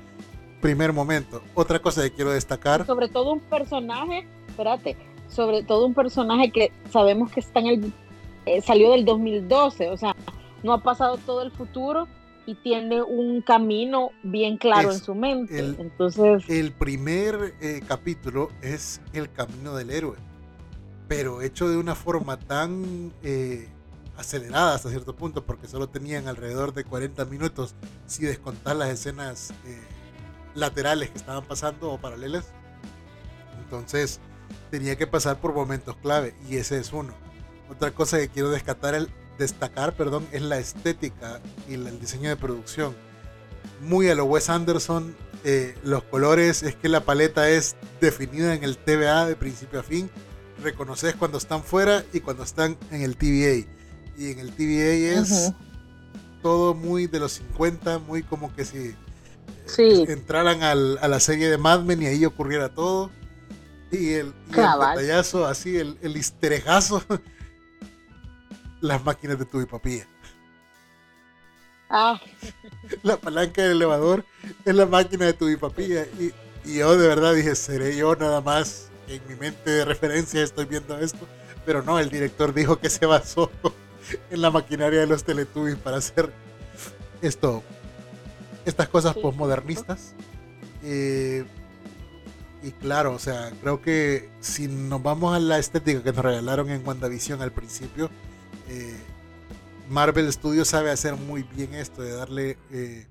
primer 0.62 0.94
momento. 0.94 1.42
Otra 1.56 1.80
cosa 1.80 2.04
que 2.04 2.12
quiero 2.12 2.32
destacar. 2.32 2.86
Sobre 2.86 3.10
todo 3.10 3.34
un 3.34 3.40
personaje, 3.40 4.28
espérate, 4.48 4.98
sobre 5.30 5.64
todo 5.64 5.86
un 5.86 5.94
personaje 5.94 6.52
que 6.52 6.72
sabemos 6.92 7.32
que 7.32 7.40
está 7.40 7.60
en 7.60 7.68
el, 7.68 7.94
eh, 8.46 8.62
salió 8.62 8.92
del 8.92 9.06
2012, 9.06 9.90
o 9.90 9.98
sea, 9.98 10.16
no 10.64 10.74
ha 10.74 10.84
pasado 10.84 11.18
todo 11.18 11.42
el 11.42 11.52
futuro 11.52 12.08
y 12.46 12.56
tiene 12.56 13.02
un 13.02 13.42
camino 13.42 14.12
bien 14.24 14.58
claro 14.58 14.92
en 14.92 15.00
su 15.00 15.16
mente. 15.16 15.60
El, 15.60 15.76
Entonces, 15.80 16.44
el 16.50 16.72
primer 16.72 17.54
eh, 17.62 17.82
capítulo 17.88 18.50
es 18.62 19.02
el 19.14 19.32
camino 19.32 19.76
del 19.76 19.92
héroe 19.92 20.29
pero 21.10 21.42
hecho 21.42 21.68
de 21.68 21.76
una 21.76 21.96
forma 21.96 22.38
tan 22.38 23.12
eh, 23.24 23.68
acelerada 24.16 24.76
hasta 24.76 24.90
cierto 24.90 25.16
punto, 25.16 25.44
porque 25.44 25.68
solo 25.68 25.90
tenían 25.90 26.28
alrededor 26.28 26.72
de 26.74 26.84
40 26.84 27.26
minutos, 27.26 27.74
si 28.06 28.24
descontar 28.24 28.76
las 28.76 28.90
escenas 28.90 29.52
eh, 29.66 29.82
laterales 30.54 31.10
que 31.10 31.18
estaban 31.18 31.44
pasando 31.44 31.92
o 31.92 32.00
paralelas. 32.00 32.46
Entonces 33.64 34.20
tenía 34.70 34.98
que 34.98 35.08
pasar 35.08 35.42
por 35.42 35.54
momentos 35.54 35.98
clave 35.98 36.36
y 36.48 36.58
ese 36.58 36.78
es 36.78 36.94
uno. 36.94 37.14
Otra 37.72 37.92
cosa 37.92 38.20
que 38.20 38.30
quiero 38.30 38.52
destacar, 38.52 38.94
el, 38.94 39.10
destacar 39.40 39.96
perdón, 39.96 40.28
es 40.32 40.44
la 40.44 40.60
estética 40.60 41.42
y 41.68 41.74
el 41.74 42.00
diseño 42.00 42.30
de 42.30 42.36
producción. 42.36 42.96
Muy 43.82 44.10
a 44.10 44.16
lo 44.16 44.26
Wes 44.26 44.48
Anderson, 44.50 45.16
eh, 45.44 45.76
los 45.84 46.04
colores, 46.04 46.62
es 46.62 46.76
que 46.76 46.88
la 46.88 47.02
paleta 47.02 47.50
es 47.50 47.76
definida 48.00 48.54
en 48.54 48.64
el 48.64 48.78
TVA 48.78 49.26
de 49.26 49.36
principio 49.36 49.80
a 49.80 49.84
fin 49.84 50.12
reconoces 50.62 51.16
cuando 51.16 51.38
están 51.38 51.64
fuera 51.64 52.04
y 52.14 52.20
cuando 52.20 52.44
están 52.44 52.78
en 52.92 53.02
el 53.02 53.16
TVA. 53.16 53.68
Y 54.18 54.32
en 54.32 54.40
el 54.40 54.52
TVA 54.52 55.22
es 55.22 55.54
todo 56.42 56.74
muy 56.74 57.08
de 57.08 57.20
los 57.20 57.34
50, 57.34 58.00
muy 58.00 58.24
como 58.24 58.54
que 58.54 58.66
si 58.66 58.96
entraran 59.78 60.64
a 60.64 60.76
la 61.08 61.20
serie 61.20 61.50
de 61.50 61.58
Mad 61.58 61.82
Men 61.82 62.02
y 62.02 62.08
ahí 62.08 62.26
ocurriera 62.26 62.70
todo. 62.70 63.12
Y 63.92 64.12
el, 64.12 64.34
y 64.56 65.10
así, 65.46 65.78
el, 65.78 65.98
el 66.02 66.16
histerejazo, 66.16 67.04
las 68.82 69.04
máquinas 69.04 69.40
de 69.40 69.46
tu 69.46 69.66
papilla. 69.66 70.08
Ah. 71.90 72.20
La 73.04 73.18
palanca 73.18 73.64
del 73.64 73.72
elevador 73.72 74.24
es 74.64 74.76
la 74.76 74.86
máquina 74.86 75.26
de 75.26 75.34
tu 75.34 75.48
papilla. 75.58 76.06
Y, 76.20 76.32
y 76.66 76.78
yo 76.78 76.96
de 76.96 77.08
verdad 77.08 77.34
dije, 77.34 77.56
seré 77.56 77.98
yo 77.98 78.16
nada 78.16 78.42
más 78.42 78.89
en 79.10 79.22
mi 79.28 79.36
mente 79.36 79.70
de 79.70 79.86
referencia 79.86 80.44
estoy 80.44 80.66
viendo 80.66 80.98
esto, 81.00 81.28
pero 81.66 81.82
no, 81.82 82.00
el 82.00 82.10
director 82.10 82.54
dijo 82.54 82.80
que 82.80 82.90
se 82.90 83.06
basó 83.06 83.52
en 84.30 84.42
la 84.42 84.52
maquinaria 84.52 85.00
de 85.00 85.08
los 85.08 85.24
Teletubbies 85.24 85.78
para 85.78 85.98
hacer 85.98 86.32
esto, 87.22 87.64
estas 88.66 88.88
cosas 88.88 89.16
postmodernistas. 89.16 90.14
Eh, 90.84 91.46
Y 92.62 92.72
claro, 92.72 93.14
o 93.14 93.20
sea, 93.20 93.52
creo 93.62 93.82
que 93.82 94.30
si 94.42 94.68
nos 94.68 95.02
vamos 95.02 95.34
a 95.34 95.40
la 95.40 95.60
estética 95.60 96.04
que 96.04 96.12
nos 96.12 96.26
regalaron 96.26 96.70
en 96.70 96.86
WandaVision 96.86 97.42
al 97.42 97.52
principio, 97.54 98.10
eh, 98.68 98.98
Marvel 99.90 100.32
Studios 100.32 100.68
sabe 100.68 100.92
hacer 100.92 101.16
muy 101.16 101.44
bien 101.44 101.74
esto 101.74 102.02
de 102.02 102.12
darle... 102.12 102.58
Eh, 102.72 103.06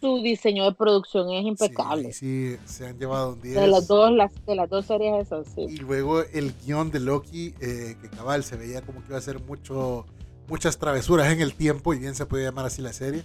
Su 0.00 0.22
diseño 0.22 0.64
de 0.64 0.72
producción 0.72 1.30
es 1.30 1.44
impecable. 1.44 2.12
Sí, 2.12 2.56
sí 2.64 2.72
se 2.72 2.86
han 2.86 2.98
llevado 2.98 3.32
un 3.32 3.42
día. 3.42 3.60
De 3.60 3.66
las 3.66 3.88
dos, 3.88 4.12
las, 4.12 4.30
de 4.46 4.54
las 4.54 4.70
dos 4.70 4.86
series 4.86 5.26
esas, 5.26 5.48
sí. 5.54 5.62
Y 5.62 5.76
luego 5.78 6.22
el 6.22 6.54
guion 6.64 6.90
de 6.90 7.00
Loki, 7.00 7.54
eh, 7.60 7.96
que 8.00 8.08
cabal 8.08 8.44
se 8.44 8.56
veía 8.56 8.82
como 8.82 9.00
que 9.00 9.08
iba 9.08 9.18
a 9.18 9.22
ser 9.22 9.40
mucho, 9.42 10.06
muchas 10.46 10.78
travesuras 10.78 11.32
en 11.32 11.40
el 11.40 11.54
tiempo, 11.54 11.94
y 11.94 11.98
bien 11.98 12.14
se 12.14 12.26
puede 12.26 12.44
llamar 12.44 12.66
así 12.66 12.80
la 12.80 12.92
serie, 12.92 13.24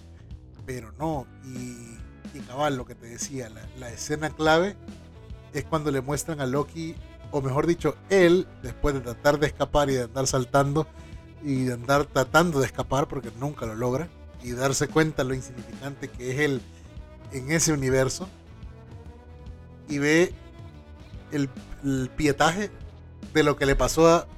pero 0.66 0.92
no. 0.98 1.26
Y, 1.44 2.36
y 2.36 2.40
cabal, 2.40 2.76
lo 2.76 2.84
que 2.84 2.94
te 2.96 3.06
decía, 3.06 3.48
la, 3.50 3.62
la 3.78 3.90
escena 3.90 4.30
clave 4.30 4.76
es 5.52 5.64
cuando 5.64 5.92
le 5.92 6.00
muestran 6.00 6.40
a 6.40 6.46
Loki, 6.46 6.96
o 7.30 7.40
mejor 7.40 7.66
dicho, 7.66 7.96
él, 8.10 8.46
después 8.62 8.94
de 8.94 9.00
tratar 9.00 9.38
de 9.38 9.46
escapar 9.46 9.90
y 9.90 9.94
de 9.94 10.02
andar 10.02 10.26
saltando 10.26 10.86
y 11.44 11.64
de 11.64 11.74
andar 11.74 12.06
tratando 12.06 12.58
de 12.60 12.66
escapar 12.66 13.06
porque 13.06 13.30
nunca 13.38 13.66
lo 13.66 13.74
logra, 13.74 14.08
y 14.44 14.52
darse 14.52 14.86
cuenta 14.86 15.24
lo 15.24 15.34
insignificante 15.34 16.08
que 16.08 16.30
es 16.30 16.38
él 16.38 16.60
en 17.32 17.50
ese 17.50 17.72
universo, 17.72 18.28
y 19.88 19.98
ve 19.98 20.32
el, 21.32 21.48
el 21.82 22.10
pietaje 22.14 22.70
de 23.32 23.42
lo 23.42 23.56
que 23.56 23.66
le 23.66 23.74
pasó 23.74 24.06
a, 24.06 24.28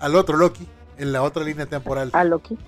al 0.00 0.16
otro 0.16 0.36
Loki 0.36 0.66
en 0.98 1.12
la 1.12 1.22
otra 1.22 1.44
línea 1.44 1.66
temporal. 1.66 2.10
A 2.14 2.24
Loki. 2.24 2.58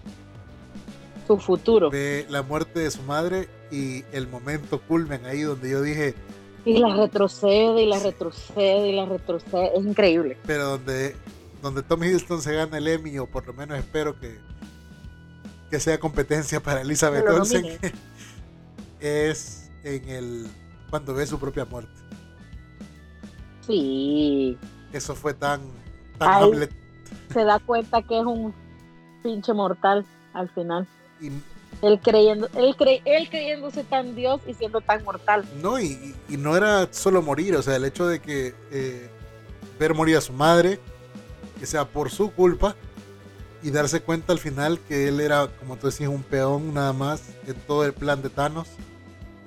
Su 1.27 1.39
futuro. 1.39 1.91
Ve 1.91 2.25
la 2.29 2.43
muerte 2.43 2.79
de 2.81 2.91
su 2.91 3.03
madre 3.03 3.49
y 3.73 4.05
el 4.13 4.29
momento 4.29 4.81
culmen 4.81 5.27
ahí 5.27 5.43
donde 5.43 5.71
yo 5.71 5.83
dije, 5.83 6.15
y 6.65 6.79
la 6.79 6.95
retrocede 6.95 7.83
y 7.83 7.87
la 7.87 7.99
retrocede 7.99 8.89
y 8.89 8.93
la 8.93 9.07
retrocede. 9.07 9.71
Es 9.75 9.85
increíble. 9.85 10.37
Pero 10.47 10.67
donde, 10.67 11.17
donde 11.63 11.83
Tom 11.83 12.05
Hiddleston 12.05 12.43
se 12.43 12.55
gana 12.55 12.77
el 12.77 12.89
Emmy, 12.89 13.19
o 13.19 13.27
por 13.27 13.47
lo 13.47 13.55
menos 13.55 13.79
espero 13.79 14.19
que, 14.21 14.39
que 15.71 15.81
sea 15.81 15.99
competencia 15.99 16.61
para 16.61 16.81
Elizabeth 16.81 17.29
Olsen, 17.29 17.79
es 19.01 19.71
en 19.85 20.09
el 20.09 20.51
cuando 20.91 21.15
ve 21.15 21.27
su 21.27 21.39
propia 21.39 21.65
muerte. 21.65 21.93
Sí. 23.67 24.57
Eso 24.93 25.15
fue 25.15 25.35
tan, 25.35 25.61
tan 26.19 26.43
Hamlet. 26.43 26.73
Se 27.33 27.45
da 27.45 27.59
cuenta 27.59 28.03
que 28.03 28.19
es 28.19 28.25
un 28.25 28.55
pinche 29.23 29.53
mortal 29.53 30.07
al 30.33 30.49
final. 30.51 30.87
Y 31.21 31.31
él, 31.83 32.01
creyendo, 32.03 32.49
él, 32.55 32.75
cre, 32.77 33.03
él 33.05 33.29
creyéndose 33.29 33.85
tan 33.85 34.15
Dios 34.15 34.41
y 34.47 34.55
siendo 34.55 34.81
tan 34.81 35.05
mortal. 35.05 35.45
No, 35.63 35.79
y, 35.79 36.15
y 36.29 36.37
no 36.39 36.57
era 36.57 36.89
solo 36.91 37.23
morir, 37.23 37.55
o 37.57 37.63
sea, 37.63 37.77
el 37.77 37.85
hecho 37.85 38.07
de 38.07 38.21
que 38.21 38.55
eh, 38.71 39.11
ver 39.79 39.95
morir 39.95 40.17
a 40.17 40.21
su 40.21 40.33
madre, 40.33 40.81
que 41.61 41.67
sea 41.67 41.85
por 41.85 42.11
su 42.11 42.33
culpa, 42.33 42.75
y 43.63 43.71
darse 43.71 44.01
cuenta 44.01 44.33
al 44.33 44.39
final 44.39 44.79
que 44.89 45.09
él 45.09 45.21
era, 45.21 45.49
como 45.59 45.77
tú 45.77 45.87
decías, 45.87 46.11
un 46.11 46.23
peón 46.23 46.75
nada 46.75 46.93
más 46.93 47.23
en 47.47 47.55
todo 47.67 47.85
el 47.85 47.93
plan 47.93 48.23
de 48.23 48.31
Thanos. 48.31 48.69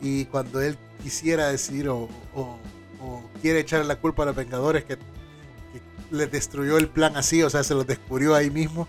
Y 0.02 0.26
cuando 0.26 0.62
él 0.62 0.78
quisiera 1.02 1.48
decir 1.48 1.88
o, 1.90 2.10
o, 2.36 2.60
o 3.00 3.24
quiere 3.42 3.60
echarle 3.60 3.86
la 3.88 4.00
culpa 4.00 4.24
a 4.24 4.28
los 4.28 4.36
Vengadores 4.36 4.84
que, 4.84 4.98
que 4.98 5.82
le 6.12 6.28
destruyó 6.28 6.78
el 6.78 6.88
plan 6.88 7.16
así, 7.16 7.44
o 7.44 7.50
sea, 7.50 7.64
se 7.64 7.74
lo 7.74 7.84
descubrió 7.84 8.36
ahí 8.36 8.50
mismo 8.50 8.88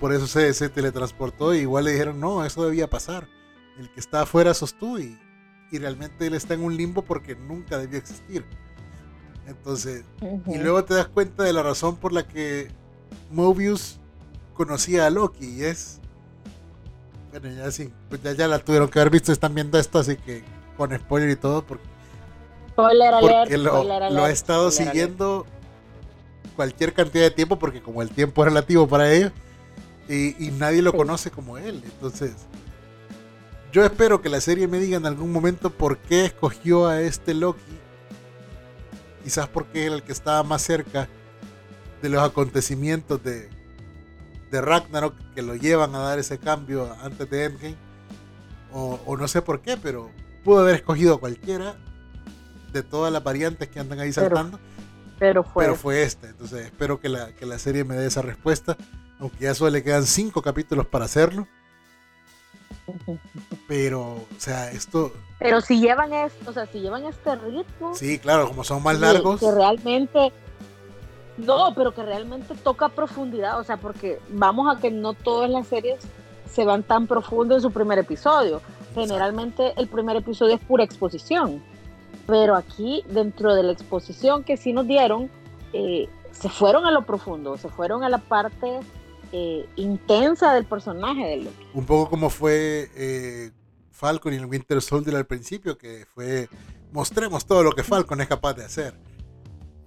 por 0.00 0.12
eso 0.12 0.26
se, 0.26 0.52
se, 0.52 0.68
teletransportó 0.68 1.54
y 1.54 1.58
igual 1.60 1.84
le 1.84 1.92
dijeron, 1.92 2.20
no, 2.20 2.44
eso 2.44 2.64
debía 2.64 2.88
pasar. 2.88 3.28
El 3.78 3.90
que 3.90 4.00
está 4.00 4.22
afuera 4.22 4.52
sos 4.54 4.74
tú 4.74 4.98
y, 4.98 5.18
y 5.70 5.78
realmente 5.78 6.26
él 6.26 6.34
está 6.34 6.54
en 6.54 6.62
un 6.62 6.76
limbo 6.76 7.02
porque 7.02 7.34
nunca 7.34 7.78
debió 7.78 7.98
existir. 7.98 8.44
Entonces, 9.46 10.04
uh 10.20 10.38
-huh. 10.38 10.54
y 10.54 10.58
luego 10.58 10.84
te 10.84 10.94
das 10.94 11.08
cuenta 11.08 11.44
de 11.44 11.52
la 11.52 11.62
razón 11.62 11.96
por 11.96 12.12
la 12.12 12.26
que 12.26 12.68
Mobius 13.30 14.00
conocía 14.56 15.06
a 15.06 15.10
Loki 15.10 15.46
y 15.46 15.64
es... 15.64 16.00
Bueno, 17.30 17.54
ya 17.54 17.70
sí, 17.70 17.92
pues 18.08 18.22
ya, 18.22 18.32
ya 18.32 18.48
la 18.48 18.58
tuvieron 18.58 18.88
que 18.88 18.98
haber 18.98 19.12
visto, 19.12 19.30
están 19.30 19.54
viendo 19.54 19.78
esto, 19.78 19.98
así 19.98 20.16
que 20.16 20.42
con 20.76 20.96
spoiler 20.96 21.30
y 21.30 21.36
todo, 21.36 21.66
porque, 21.66 21.84
spoiler 22.70 23.12
porque 23.20 23.34
alert, 23.34 23.50
lo, 23.62 23.70
spoiler 23.70 24.02
alert, 24.02 24.14
lo 24.14 24.24
ha 24.24 24.30
estado 24.30 24.70
siguiendo 24.70 25.46
alert. 25.46 26.56
cualquier 26.56 26.94
cantidad 26.94 27.24
de 27.24 27.30
tiempo, 27.30 27.58
porque 27.58 27.82
como 27.82 28.00
el 28.00 28.10
tiempo 28.10 28.42
es 28.42 28.48
relativo 28.48 28.88
para 28.88 29.12
ellos, 29.12 29.32
y, 30.08 30.46
y 30.46 30.50
nadie 30.52 30.80
lo 30.80 30.92
sí. 30.92 30.96
conoce 30.96 31.30
como 31.30 31.58
él. 31.58 31.82
Entonces, 31.84 32.32
yo 33.72 33.84
espero 33.84 34.22
que 34.22 34.30
la 34.30 34.40
serie 34.40 34.66
me 34.68 34.78
diga 34.78 34.96
en 34.96 35.04
algún 35.04 35.30
momento 35.30 35.68
por 35.68 35.98
qué 35.98 36.24
escogió 36.24 36.86
a 36.86 37.02
este 37.02 37.34
Loki. 37.34 37.60
Quizás 39.22 39.48
porque 39.48 39.86
es 39.86 39.92
el 39.92 40.02
que 40.02 40.12
estaba 40.12 40.42
más 40.42 40.62
cerca 40.62 41.08
de 42.00 42.08
los 42.08 42.22
acontecimientos 42.22 43.22
de, 43.22 43.50
de 44.50 44.60
Ragnarok 44.60 45.14
que 45.34 45.42
lo 45.42 45.54
llevan 45.54 45.94
a 45.94 45.98
dar 45.98 46.18
ese 46.18 46.38
cambio 46.38 46.94
antes 47.02 47.28
de 47.28 47.44
Endgame. 47.44 47.76
O, 48.72 49.00
o 49.06 49.16
no 49.16 49.26
sé 49.28 49.42
por 49.42 49.60
qué, 49.60 49.76
pero 49.76 50.10
pudo 50.44 50.60
haber 50.60 50.76
escogido 50.76 51.14
a 51.14 51.20
cualquiera 51.20 51.76
de 52.72 52.82
todas 52.82 53.12
las 53.12 53.22
variantes 53.22 53.68
que 53.68 53.80
andan 53.80 54.00
ahí 54.00 54.12
saltando. 54.12 54.58
Pero, 55.18 55.42
pero 55.42 55.44
fue, 55.44 55.64
pero 55.64 55.76
fue 55.76 56.02
esta. 56.02 56.28
Entonces 56.28 56.66
espero 56.66 57.00
que 57.00 57.08
la, 57.08 57.32
que 57.32 57.46
la 57.46 57.58
serie 57.58 57.84
me 57.84 57.96
dé 57.96 58.06
esa 58.06 58.22
respuesta 58.22 58.76
aunque 59.18 59.44
ya 59.44 59.54
solo 59.54 59.70
le 59.70 59.82
quedan 59.82 60.04
cinco 60.04 60.42
capítulos 60.42 60.86
para 60.86 61.06
hacerlo. 61.06 61.46
Pero, 63.68 64.02
o 64.02 64.26
sea, 64.38 64.70
esto. 64.70 65.12
Pero 65.38 65.60
si 65.60 65.80
llevan 65.80 66.12
esto, 66.12 66.50
o 66.50 66.52
sea, 66.52 66.66
si 66.66 66.80
llevan 66.80 67.04
este 67.04 67.34
ritmo. 67.36 67.94
Sí, 67.94 68.18
claro, 68.18 68.48
como 68.48 68.64
son 68.64 68.82
más 68.82 68.98
largos. 68.98 69.40
Que, 69.40 69.46
que 69.46 69.52
realmente. 69.52 70.32
No, 71.38 71.74
pero 71.74 71.92
que 71.92 72.02
realmente 72.02 72.54
toca 72.54 72.88
profundidad, 72.88 73.60
o 73.60 73.64
sea, 73.64 73.76
porque 73.76 74.18
vamos 74.30 74.74
a 74.74 74.80
que 74.80 74.90
no 74.90 75.14
todas 75.14 75.50
las 75.50 75.66
series 75.66 76.00
se 76.50 76.64
van 76.64 76.82
tan 76.82 77.06
profundo 77.06 77.54
en 77.54 77.60
su 77.60 77.70
primer 77.70 77.98
episodio. 77.98 78.62
Generalmente 78.94 79.74
el 79.76 79.88
primer 79.88 80.16
episodio 80.16 80.54
es 80.54 80.60
pura 80.60 80.84
exposición. 80.84 81.62
Pero 82.26 82.56
aquí, 82.56 83.04
dentro 83.08 83.54
de 83.54 83.62
la 83.62 83.72
exposición 83.72 84.42
que 84.42 84.56
sí 84.56 84.72
nos 84.72 84.86
dieron, 84.86 85.30
eh, 85.72 86.08
se 86.32 86.48
fueron 86.48 86.84
a 86.86 86.90
lo 86.90 87.02
profundo, 87.02 87.56
se 87.56 87.68
fueron 87.68 88.02
a 88.02 88.08
la 88.08 88.18
parte 88.18 88.80
eh, 89.32 89.68
intensa 89.76 90.54
del 90.54 90.64
personaje 90.64 91.24
de 91.24 91.36
Loki. 91.38 91.66
Un 91.74 91.84
poco 91.84 92.10
como 92.10 92.30
fue 92.30 92.90
eh, 92.94 93.50
Falcon 93.90 94.32
y 94.32 94.36
el 94.36 94.46
Winter 94.46 94.80
Soldier 94.80 95.16
al 95.16 95.26
principio, 95.26 95.76
que 95.76 96.06
fue 96.14 96.48
mostremos 96.92 97.46
todo 97.46 97.62
lo 97.62 97.72
que 97.72 97.82
Falcon 97.82 98.20
es 98.20 98.28
capaz 98.28 98.54
de 98.54 98.64
hacer. 98.64 98.94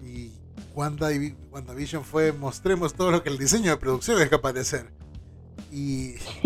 Y 0.01 0.31
Wanda 0.75 1.11
y 1.13 1.35
WandaVision 1.51 2.03
fue 2.03 2.31
mostremos 2.31 2.93
todo 2.93 3.11
lo 3.11 3.23
que 3.23 3.29
el 3.29 3.37
diseño 3.37 3.71
de 3.71 3.77
producción 3.77 4.21
es 4.21 4.29
capaz 4.29 4.53
de 4.53 4.61
hacer. 4.61 4.91
Y, 5.71 6.15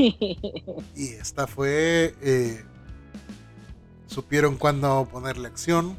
y 0.95 1.07
esta 1.19 1.47
fue 1.47 2.15
eh, 2.21 2.63
supieron 4.07 4.57
cuándo 4.57 5.07
ponerle 5.11 5.47
acción, 5.47 5.97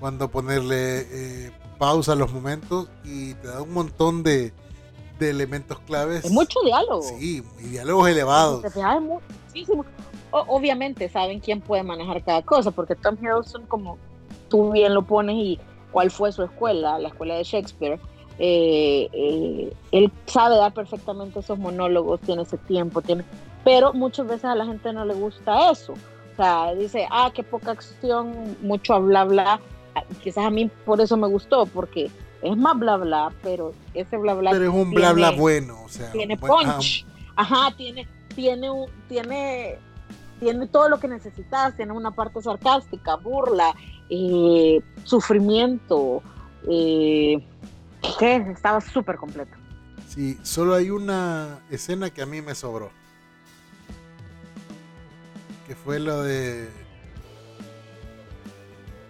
cuándo 0.00 0.30
ponerle 0.30 1.06
eh, 1.10 1.52
pausa 1.78 2.12
a 2.12 2.16
los 2.16 2.32
momentos 2.32 2.88
y 3.04 3.34
te 3.34 3.48
da 3.48 3.62
un 3.62 3.72
montón 3.72 4.22
de, 4.22 4.52
de 5.18 5.30
elementos 5.30 5.78
claves. 5.80 6.24
Es 6.24 6.30
mucho 6.30 6.60
diálogo. 6.64 7.02
Sí, 7.02 7.42
y 7.60 7.62
diálogos 7.68 8.08
elevados. 8.08 8.64
Muchísimo. 9.00 9.84
Obviamente 10.30 11.08
saben 11.08 11.38
quién 11.38 11.60
puede 11.60 11.84
manejar 11.84 12.24
cada 12.24 12.42
cosa, 12.42 12.72
porque 12.72 12.96
Tom 12.96 13.16
Hiddleston, 13.20 13.66
como 13.66 13.98
tú 14.48 14.72
bien 14.72 14.92
lo 14.92 15.02
pones, 15.06 15.36
y 15.36 15.60
cuál 15.94 16.10
fue 16.10 16.32
su 16.32 16.42
escuela, 16.42 16.98
la 16.98 17.08
escuela 17.08 17.36
de 17.36 17.44
Shakespeare, 17.44 18.00
eh, 18.40 19.08
eh, 19.12 19.72
él 19.92 20.12
sabe 20.26 20.56
dar 20.56 20.74
perfectamente 20.74 21.38
esos 21.38 21.56
monólogos, 21.56 22.20
tiene 22.20 22.42
ese 22.42 22.58
tiempo, 22.58 23.00
tiene, 23.00 23.24
pero 23.62 23.92
muchas 23.92 24.26
veces 24.26 24.46
a 24.46 24.56
la 24.56 24.66
gente 24.66 24.92
no 24.92 25.04
le 25.04 25.14
gusta 25.14 25.70
eso. 25.70 25.92
O 25.92 26.36
sea, 26.36 26.74
dice, 26.74 27.06
ah, 27.12 27.30
qué 27.32 27.44
poca 27.44 27.70
acción, 27.70 28.56
mucho 28.60 29.00
bla 29.00 29.24
bla. 29.24 29.60
Quizás 30.24 30.46
a 30.46 30.50
mí 30.50 30.68
por 30.84 31.00
eso 31.00 31.16
me 31.16 31.28
gustó, 31.28 31.64
porque 31.66 32.10
es 32.42 32.56
más 32.56 32.76
bla 32.76 32.96
bla, 32.96 33.32
pero 33.40 33.72
ese 33.94 34.16
bla 34.16 34.34
bla. 34.34 34.50
Pero 34.50 34.64
es 34.64 34.74
un 34.74 34.90
bla 34.90 35.12
bla 35.12 35.30
bueno, 35.30 35.80
o 35.84 35.88
sea. 35.88 36.10
Tiene 36.10 36.36
punch. 36.36 37.06
Ajá, 37.36 37.72
tiene, 37.76 38.08
tiene, 38.34 38.68
tiene, 39.08 39.78
tiene 40.40 40.66
todo 40.66 40.88
lo 40.88 40.98
que 40.98 41.08
necesitas, 41.08 41.76
tiene 41.76 41.92
una 41.92 42.10
parte 42.10 42.42
sarcástica, 42.42 43.16
burla, 43.16 43.74
eh, 44.08 44.82
sufrimiento, 45.04 46.22
eh, 46.68 47.44
que 48.18 48.36
estaba 48.36 48.80
súper 48.80 49.16
completo. 49.16 49.56
Sí, 50.08 50.38
solo 50.42 50.74
hay 50.74 50.90
una 50.90 51.60
escena 51.70 52.10
que 52.10 52.22
a 52.22 52.26
mí 52.26 52.40
me 52.40 52.54
sobró. 52.54 52.90
Que 55.66 55.74
fue 55.74 55.98
lo 55.98 56.22
de. 56.22 56.68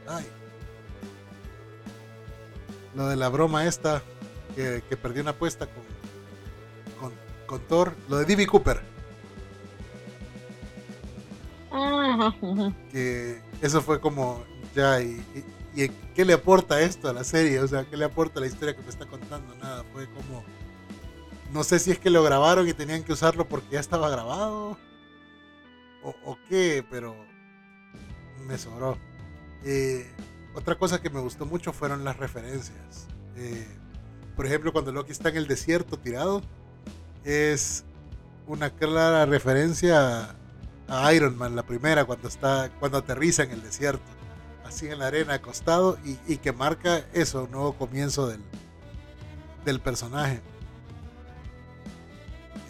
Ay, 0.07 0.25
lo 2.95 3.09
de 3.09 3.17
la 3.17 3.29
broma 3.29 3.67
esta 3.67 4.03
que, 4.55 4.83
que 4.89 4.97
perdió 4.97 5.23
una 5.23 5.33
apuesta 5.33 5.67
con, 5.67 5.83
con, 7.01 7.13
con, 7.47 7.61
Thor, 7.67 7.95
lo 8.09 8.19
de 8.19 8.25
D.B. 8.25 8.47
Cooper. 8.47 8.94
Ajá. 12.21 12.73
Que 12.91 13.41
eso 13.61 13.83
fue 13.83 14.01
como 14.01 14.45
ya, 14.75 15.01
y, 15.01 15.23
y, 15.75 15.85
¿y 15.85 15.89
qué 16.15 16.25
le 16.25 16.35
aporta 16.35 16.81
esto 16.81 17.09
a 17.09 17.13
la 17.13 17.25
serie? 17.25 17.61
O 17.61 17.69
sea, 17.69 17.85
¿qué 17.85 17.97
le 17.97 18.05
aporta 18.05 18.41
la 18.41 18.47
historia 18.47 18.75
que 18.75 18.83
me 18.83 18.89
está 18.89 19.07
contando? 19.07 19.55
Nada, 19.57 19.85
fue 19.93 20.09
como... 20.09 20.45
No 21.53 21.63
sé 21.63 21.79
si 21.79 21.93
es 21.93 21.99
que 21.99 22.11
lo 22.11 22.23
grabaron 22.23 22.69
y 22.69 22.73
tenían 22.73 23.05
que 23.05 23.13
usarlo 23.13 23.47
porque 23.47 23.69
ya 23.73 23.81
estaba 23.81 24.09
grabado 24.11 24.77
o, 26.03 26.39
qué, 26.49 26.85
pero 26.91 27.17
me 28.47 28.59
sobró. 28.59 28.99
Eh, 29.65 30.07
otra 30.55 30.77
cosa 30.77 31.01
que 31.01 31.11
me 31.11 31.21
gustó 31.21 31.47
mucho 31.47 31.73
fueron 31.73 32.05
las 32.05 32.17
referencias. 32.19 33.07
Eh, 33.37 33.67
por 34.37 34.47
ejemplo, 34.47 34.73
cuando 34.73 34.93
Loki 34.93 35.13
está 35.13 35.31
en 35.31 35.37
el 35.37 35.47
desierto 35.47 35.99
tirado, 35.99 36.43
es 37.25 37.85
una 38.47 38.71
clara 38.71 39.25
referencia 39.25 40.37
a 40.89 41.13
Iron 41.13 41.37
Man, 41.37 41.57
la 41.57 41.65
primera, 41.65 42.05
cuando 42.05 42.29
está, 42.29 42.71
cuando 42.79 42.99
aterriza 42.99 43.43
en 43.43 43.53
el 43.53 43.63
desierto, 43.63 44.05
así 44.65 44.89
en 44.89 44.99
la 44.99 45.07
arena 45.07 45.35
acostado, 45.35 45.99
y, 46.05 46.37
que 46.39 46.53
marca 46.53 47.05
eso, 47.13 47.45
un 47.45 47.51
nuevo 47.51 47.75
comienzo 47.75 48.29
del, 48.29 48.41
del 49.65 49.81
personaje. 49.81 50.41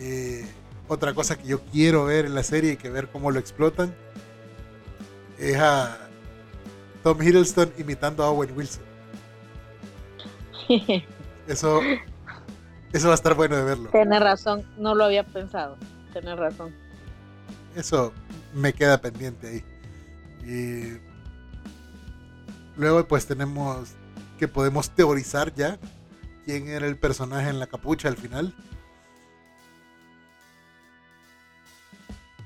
Eh, 0.01 0.47
otra 0.89 1.15
cosa 1.15 1.37
que 1.37 1.47
yo 1.47 1.61
quiero 1.73 2.05
ver 2.05 2.27
en 2.27 2.35
la 2.35 2.43
serie 2.43 2.73
y 2.73 2.77
que 2.77 2.91
ver 2.91 3.09
cómo 3.09 3.31
lo 3.31 3.39
explotan 3.39 3.95
es 5.39 5.57
a 5.57 5.99
Tom 7.03 7.21
Hiddleston 7.23 7.73
imitando 7.79 8.23
a 8.23 8.31
Owen 8.31 8.57
Wilson. 8.57 8.85
Eso, 11.47 11.83
eso 12.91 13.09
va 13.09 13.13
a 13.13 13.17
estar 13.17 13.35
bueno 13.35 13.55
de 13.55 13.65
verlo. 13.65 13.91
Tienes 13.91 14.19
razón, 14.19 14.65
no 14.79 14.95
lo 14.95 15.05
había 15.05 15.25
pensado. 15.25 15.77
Tienes 16.11 16.39
razón. 16.39 16.75
Eso 17.75 18.13
me 18.53 18.73
queda 18.73 19.01
pendiente 19.01 19.49
ahí. 19.49 19.65
Y 20.47 20.99
luego 22.77 23.07
pues 23.07 23.27
tenemos 23.27 23.91
que 24.39 24.49
podemos 24.49 24.91
teorizar 24.91 25.55
ya 25.55 25.79
quién 26.45 26.69
era 26.69 26.87
el 26.87 26.97
personaje 26.97 27.49
en 27.49 27.59
la 27.59 27.67
capucha 27.67 28.09
al 28.09 28.17
final. 28.17 28.55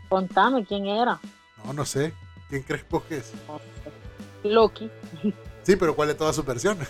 Contame 0.09 0.65
quién 0.65 0.87
era. 0.87 1.21
No, 1.65 1.73
no 1.73 1.85
sé. 1.85 2.15
¿Quién 2.49 2.63
crees 2.63 2.85
que 3.09 3.17
es? 3.19 3.33
Loki. 4.43 4.91
Sí, 5.63 5.77
pero 5.77 5.95
¿cuál 5.95 6.11
es 6.11 6.17
toda 6.17 6.33
su 6.33 6.43
versión? 6.43 6.79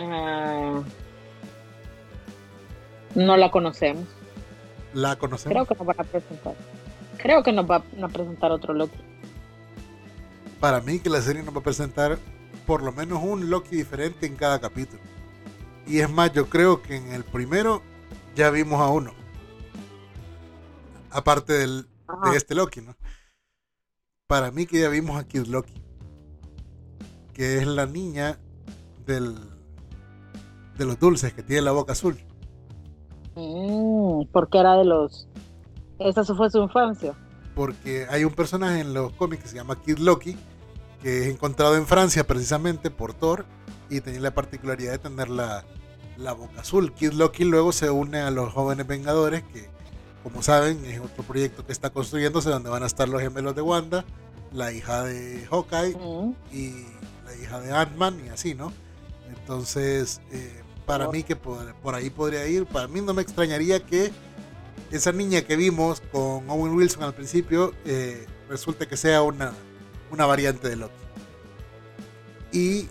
Ah, 0.00 0.80
no 3.16 3.36
la 3.36 3.50
conocemos. 3.50 4.06
¿La 4.98 5.16
conocemos? 5.16 5.52
Creo 5.52 5.64
que 5.64 5.74
nos 5.76 5.86
van 5.86 6.00
a 6.00 6.04
presentar. 6.04 6.54
Creo 7.18 7.42
que 7.44 7.52
nos 7.52 7.70
va 7.70 7.76
a 7.76 8.08
presentar 8.08 8.50
otro 8.50 8.74
Loki. 8.74 8.98
Para 10.58 10.80
mí 10.80 10.98
que 10.98 11.08
la 11.08 11.22
serie 11.22 11.44
nos 11.44 11.54
va 11.54 11.60
a 11.60 11.62
presentar 11.62 12.18
por 12.66 12.82
lo 12.82 12.90
menos 12.90 13.22
un 13.22 13.48
Loki 13.48 13.76
diferente 13.76 14.26
en 14.26 14.34
cada 14.34 14.60
capítulo. 14.60 15.00
Y 15.86 16.00
es 16.00 16.10
más, 16.10 16.32
yo 16.32 16.48
creo 16.48 16.82
que 16.82 16.96
en 16.96 17.12
el 17.12 17.22
primero 17.22 17.80
ya 18.34 18.50
vimos 18.50 18.80
a 18.80 18.88
uno. 18.88 19.12
Aparte 21.10 21.52
del, 21.52 21.86
de 22.24 22.36
este 22.36 22.56
Loki, 22.56 22.80
¿no? 22.80 22.96
Para 24.26 24.50
mí 24.50 24.66
que 24.66 24.80
ya 24.80 24.88
vimos 24.88 25.16
a 25.16 25.28
Kid 25.28 25.46
Loki. 25.46 25.80
Que 27.32 27.58
es 27.58 27.68
la 27.68 27.86
niña 27.86 28.40
del, 29.06 29.36
de 30.76 30.84
los 30.84 30.98
dulces 30.98 31.32
que 31.34 31.44
tiene 31.44 31.62
la 31.62 31.70
boca 31.70 31.92
azul. 31.92 32.18
Mm, 33.38 34.26
porque 34.32 34.58
era 34.58 34.76
de 34.76 34.84
los... 34.84 35.28
Esa 35.98 36.24
fue 36.24 36.50
su 36.50 36.58
infancia. 36.58 37.14
Porque 37.54 38.06
hay 38.10 38.24
un 38.24 38.32
personaje 38.32 38.80
en 38.80 38.94
los 38.94 39.12
cómics 39.12 39.44
que 39.44 39.48
se 39.48 39.56
llama 39.56 39.80
Kid 39.80 39.98
Loki, 39.98 40.36
que 41.02 41.22
es 41.22 41.28
encontrado 41.28 41.76
en 41.76 41.86
Francia 41.86 42.26
precisamente 42.26 42.90
por 42.90 43.14
Thor 43.14 43.46
y 43.88 44.00
tenía 44.00 44.20
la 44.20 44.34
particularidad 44.34 44.92
de 44.92 44.98
tener 44.98 45.28
la, 45.28 45.64
la 46.16 46.32
boca 46.32 46.60
azul. 46.60 46.92
Kid 46.92 47.12
Loki 47.12 47.44
luego 47.44 47.72
se 47.72 47.90
une 47.90 48.20
a 48.20 48.30
los 48.30 48.52
jóvenes 48.52 48.86
Vengadores 48.86 49.42
que 49.44 49.68
como 50.22 50.42
saben, 50.42 50.84
es 50.84 51.00
otro 51.00 51.24
proyecto 51.24 51.64
que 51.64 51.72
está 51.72 51.90
construyéndose 51.90 52.50
donde 52.50 52.68
van 52.68 52.82
a 52.82 52.86
estar 52.86 53.08
los 53.08 53.22
gemelos 53.22 53.54
de 53.54 53.62
Wanda, 53.62 54.04
la 54.52 54.72
hija 54.72 55.04
de 55.04 55.46
Hawkeye 55.50 55.96
y 56.52 56.84
la 57.24 57.34
hija 57.42 57.60
de 57.60 57.72
Ant-Man 57.72 58.20
y 58.26 58.28
así, 58.28 58.54
¿no? 58.54 58.72
Entonces, 59.28 60.20
eh, 60.30 60.62
para 60.88 61.06
mí 61.08 61.22
que 61.22 61.36
por, 61.36 61.94
ahí 61.94 62.08
podría 62.08 62.48
ir, 62.48 62.64
para 62.64 62.88
mí 62.88 63.02
no 63.02 63.12
me 63.12 63.20
extrañaría 63.20 63.78
que 63.84 64.10
esa 64.90 65.12
niña 65.12 65.42
que 65.42 65.54
vimos 65.54 66.00
con 66.10 66.48
Owen 66.48 66.72
Wilson 66.72 67.02
al 67.02 67.12
principio 67.12 67.74
eh, 67.84 68.26
resulte 68.48 68.86
que 68.88 68.96
sea 68.96 69.20
una, 69.20 69.52
una 70.10 70.24
variante 70.24 70.66
de 70.66 70.76
Loki. 70.76 70.94
Y 72.52 72.88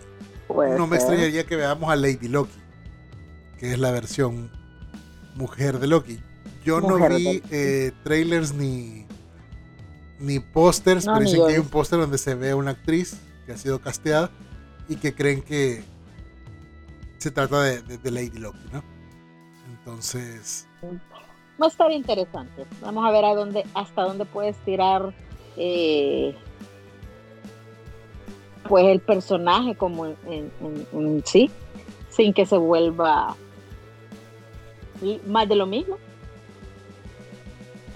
no 0.48 0.86
me 0.86 0.94
extrañaría 0.96 1.44
que 1.44 1.56
veamos 1.56 1.90
a 1.90 1.96
Lady 1.96 2.28
Loki, 2.28 2.60
que 3.58 3.72
es 3.72 3.80
la 3.80 3.90
versión 3.90 4.52
mujer 5.34 5.80
de 5.80 5.88
Loki. 5.88 6.20
Yo 6.64 6.80
no 6.80 7.08
vi 7.08 7.42
eh, 7.50 7.90
trailers 8.04 8.54
ni, 8.54 9.06
ni 10.20 10.38
pósters, 10.38 11.04
pero 11.04 11.18
dicen 11.18 11.44
que 11.44 11.54
hay 11.54 11.58
un 11.58 11.68
póster 11.68 11.98
donde 11.98 12.18
se 12.18 12.36
ve 12.36 12.54
una 12.54 12.70
actriz 12.70 13.16
que 13.44 13.50
ha 13.54 13.56
sido 13.56 13.80
casteada 13.80 14.30
y 14.88 14.94
que 14.94 15.16
creen 15.16 15.42
que 15.42 15.82
se 17.18 17.30
trata 17.30 17.62
de, 17.62 18.10
Lady 18.10 18.38
Loki, 18.38 18.58
¿no? 18.72 18.82
Entonces. 19.70 20.66
Va 21.60 21.66
a 21.66 21.68
estar 21.68 21.90
interesante. 21.90 22.66
Vamos 22.80 23.04
a 23.04 23.10
ver 23.10 23.24
a 23.24 23.34
dónde, 23.34 23.64
hasta 23.74 24.02
dónde 24.02 24.24
puedes 24.24 24.56
tirar 24.58 25.12
eh, 25.56 26.34
pues 28.68 28.86
el 28.86 29.00
personaje 29.00 29.74
como 29.76 30.06
en 30.06 31.22
sí, 31.24 31.50
sin 32.10 32.32
que 32.32 32.46
se 32.46 32.56
vuelva 32.56 33.36
más 35.26 35.48
de 35.48 35.54
lo 35.54 35.66
mismo 35.66 35.96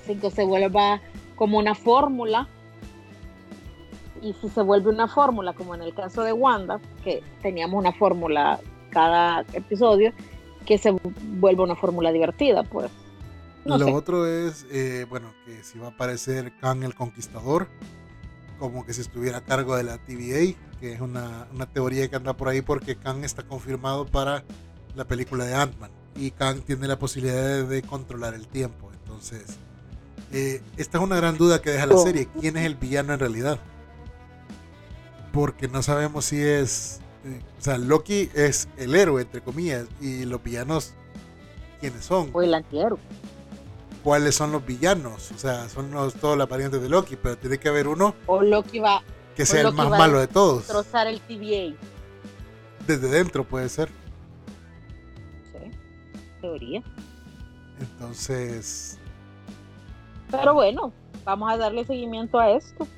sin 0.04 0.20
que 0.20 0.30
se 0.30 0.44
vuelva 0.44 1.00
como 1.37 1.58
una 1.58 1.74
fórmula. 1.74 2.48
Y 4.20 4.35
si 4.35 4.48
se 4.48 4.62
vuelve 4.62 4.90
una 4.90 5.08
fórmula, 5.08 5.52
como 5.52 5.74
en 5.74 5.82
el 5.82 5.94
caso 5.94 6.22
de 6.22 6.32
Wanda, 6.32 6.80
que 7.02 7.22
teníamos 7.40 7.78
una 7.78 7.92
fórmula 7.92 8.61
cada 8.92 9.40
episodio, 9.52 10.12
que 10.66 10.78
se 10.78 10.94
vuelva 11.40 11.64
una 11.64 11.76
fórmula 11.76 12.12
divertida, 12.12 12.62
pues. 12.62 12.90
Lo 13.64 13.94
otro 13.94 14.26
es, 14.26 14.66
eh, 14.72 15.07
bueno, 15.09 15.33
que 15.46 15.62
si 15.62 15.78
va 15.78 15.87
a 15.87 15.90
aparecer 15.90 16.52
Kang 16.61 16.83
el 16.83 16.94
Conquistador, 16.94 17.68
como 18.59 18.85
que 18.85 18.92
si 18.92 19.00
estuviera 19.00 19.38
a 19.38 19.40
cargo 19.40 19.76
de 19.76 19.85
la 19.85 19.98
TVA, 19.98 20.57
que 20.81 20.92
es 20.92 21.00
una, 21.00 21.46
una 21.52 21.66
teoría 21.66 22.09
que 22.09 22.16
anda 22.16 22.33
por 22.33 22.48
ahí 22.48 22.61
porque 22.61 22.96
Kang 22.96 23.24
está 23.24 23.44
confirmado 23.44 24.07
para 24.07 24.44
la 24.94 25.05
película 25.05 25.44
de 25.44 25.55
Ant-Man 25.55 25.90
y 26.16 26.31
Kang 26.33 26.61
tiene 26.61 26.87
la 26.87 26.98
posibilidad 26.98 27.64
de 27.64 27.83
controlar 27.83 28.35
el 28.35 28.46
tiempo. 28.48 28.90
Entonces, 28.92 29.59
eh, 30.33 30.62
esta 30.76 30.98
es 30.98 31.05
una 31.05 31.16
gran 31.16 31.37
duda 31.37 31.61
que 31.62 31.70
deja 31.70 31.87
la 31.87 31.94
oh. 31.94 32.05
serie. 32.05 32.28
¿Quién 32.40 32.57
es 32.57 32.66
el 32.66 32.74
villano 32.74 33.12
en 33.12 33.20
realidad? 33.20 33.59
Porque 35.33 35.68
no 35.68 35.83
sabemos 35.83 36.24
si 36.26 36.40
es... 36.40 37.00
O 37.58 37.62
sea, 37.62 37.78
Loki 37.78 38.30
es 38.35 38.68
el 38.76 38.94
héroe, 38.94 39.22
entre 39.22 39.40
comillas, 39.40 39.87
y 40.00 40.24
los 40.24 40.42
villanos, 40.42 40.94
¿quiénes 41.80 42.04
son? 42.04 42.30
O 42.32 42.42
el 42.42 42.54
antihéroe. 42.54 42.98
¿Cuáles 44.02 44.35
son 44.35 44.50
los 44.50 44.66
villanos? 44.66 45.30
O 45.30 45.38
sea, 45.38 45.68
son 45.68 45.92
los, 45.92 46.14
todos 46.14 46.37
las 46.37 46.48
parientes 46.48 46.82
de 46.82 46.88
Loki, 46.88 47.16
pero 47.16 47.38
tiene 47.38 47.58
que 47.58 47.68
haber 47.68 47.87
uno... 47.87 48.14
O 48.26 48.42
Loki 48.42 48.80
va... 48.80 49.02
Que 49.37 49.46
sea 49.46 49.62
el 49.62 49.72
más 49.72 49.88
malo 49.88 50.18
de 50.18 50.26
todos. 50.26 50.58
Destrozar 50.58 51.06
el 51.06 51.20
TVA. 51.20 51.76
Desde 52.87 53.08
dentro 53.08 53.44
puede 53.44 53.68
ser. 53.68 53.88
Sí, 55.52 55.70
teoría. 56.40 56.82
Entonces, 57.80 58.98
pero 60.32 60.54
bueno, 60.54 60.92
vamos 61.24 61.52
a 61.52 61.58
darle 61.58 61.85
seguimiento 61.85 62.40
a 62.40 62.52
esto. 62.52 62.88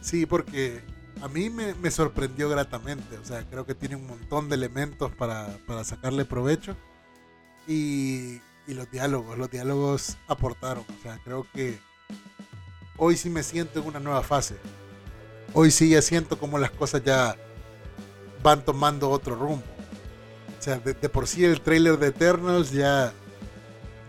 Sí, 0.00 0.24
porque 0.24 0.82
a 1.22 1.28
mí 1.28 1.50
me, 1.50 1.90
sorprendió 1.90 2.48
gratamente. 2.48 3.16
O 3.16 3.24
sea, 3.24 3.44
creo 3.48 3.64
que 3.64 3.74
tiene 3.74 3.94
un 3.94 4.06
montón 4.06 4.48
de 4.48 4.56
elementos 4.56 5.12
para, 5.12 5.56
sacarle 5.84 6.24
provecho. 6.24 6.76
Y, 7.68 8.40
y, 8.66 8.74
los 8.74 8.90
diálogos, 8.90 9.38
los 9.38 9.48
diálogos 9.48 10.16
aportaron. 10.26 10.84
O 10.98 11.02
sea, 11.02 11.20
creo 11.24 11.46
que 11.54 11.78
hoy 12.96 13.16
sí 13.16 13.30
me 13.30 13.44
siento 13.44 13.80
en 13.80 13.86
una 13.86 14.00
nueva 14.00 14.22
fase. 14.22 14.56
Hoy 15.54 15.70
sí 15.70 15.90
ya 15.90 16.02
siento 16.02 16.38
como 16.38 16.58
las 16.58 16.72
cosas 16.72 17.04
ya 17.04 17.36
van 18.42 18.64
tomando 18.64 19.08
otro 19.08 19.36
rumbo. 19.36 19.64
O 20.58 20.62
sea, 20.62 20.78
de, 20.78 20.92
de 20.92 21.08
por 21.08 21.28
sí 21.28 21.44
el 21.44 21.60
trailer 21.60 21.98
de 21.98 22.08
Eternals 22.08 22.72
ya 22.72 23.12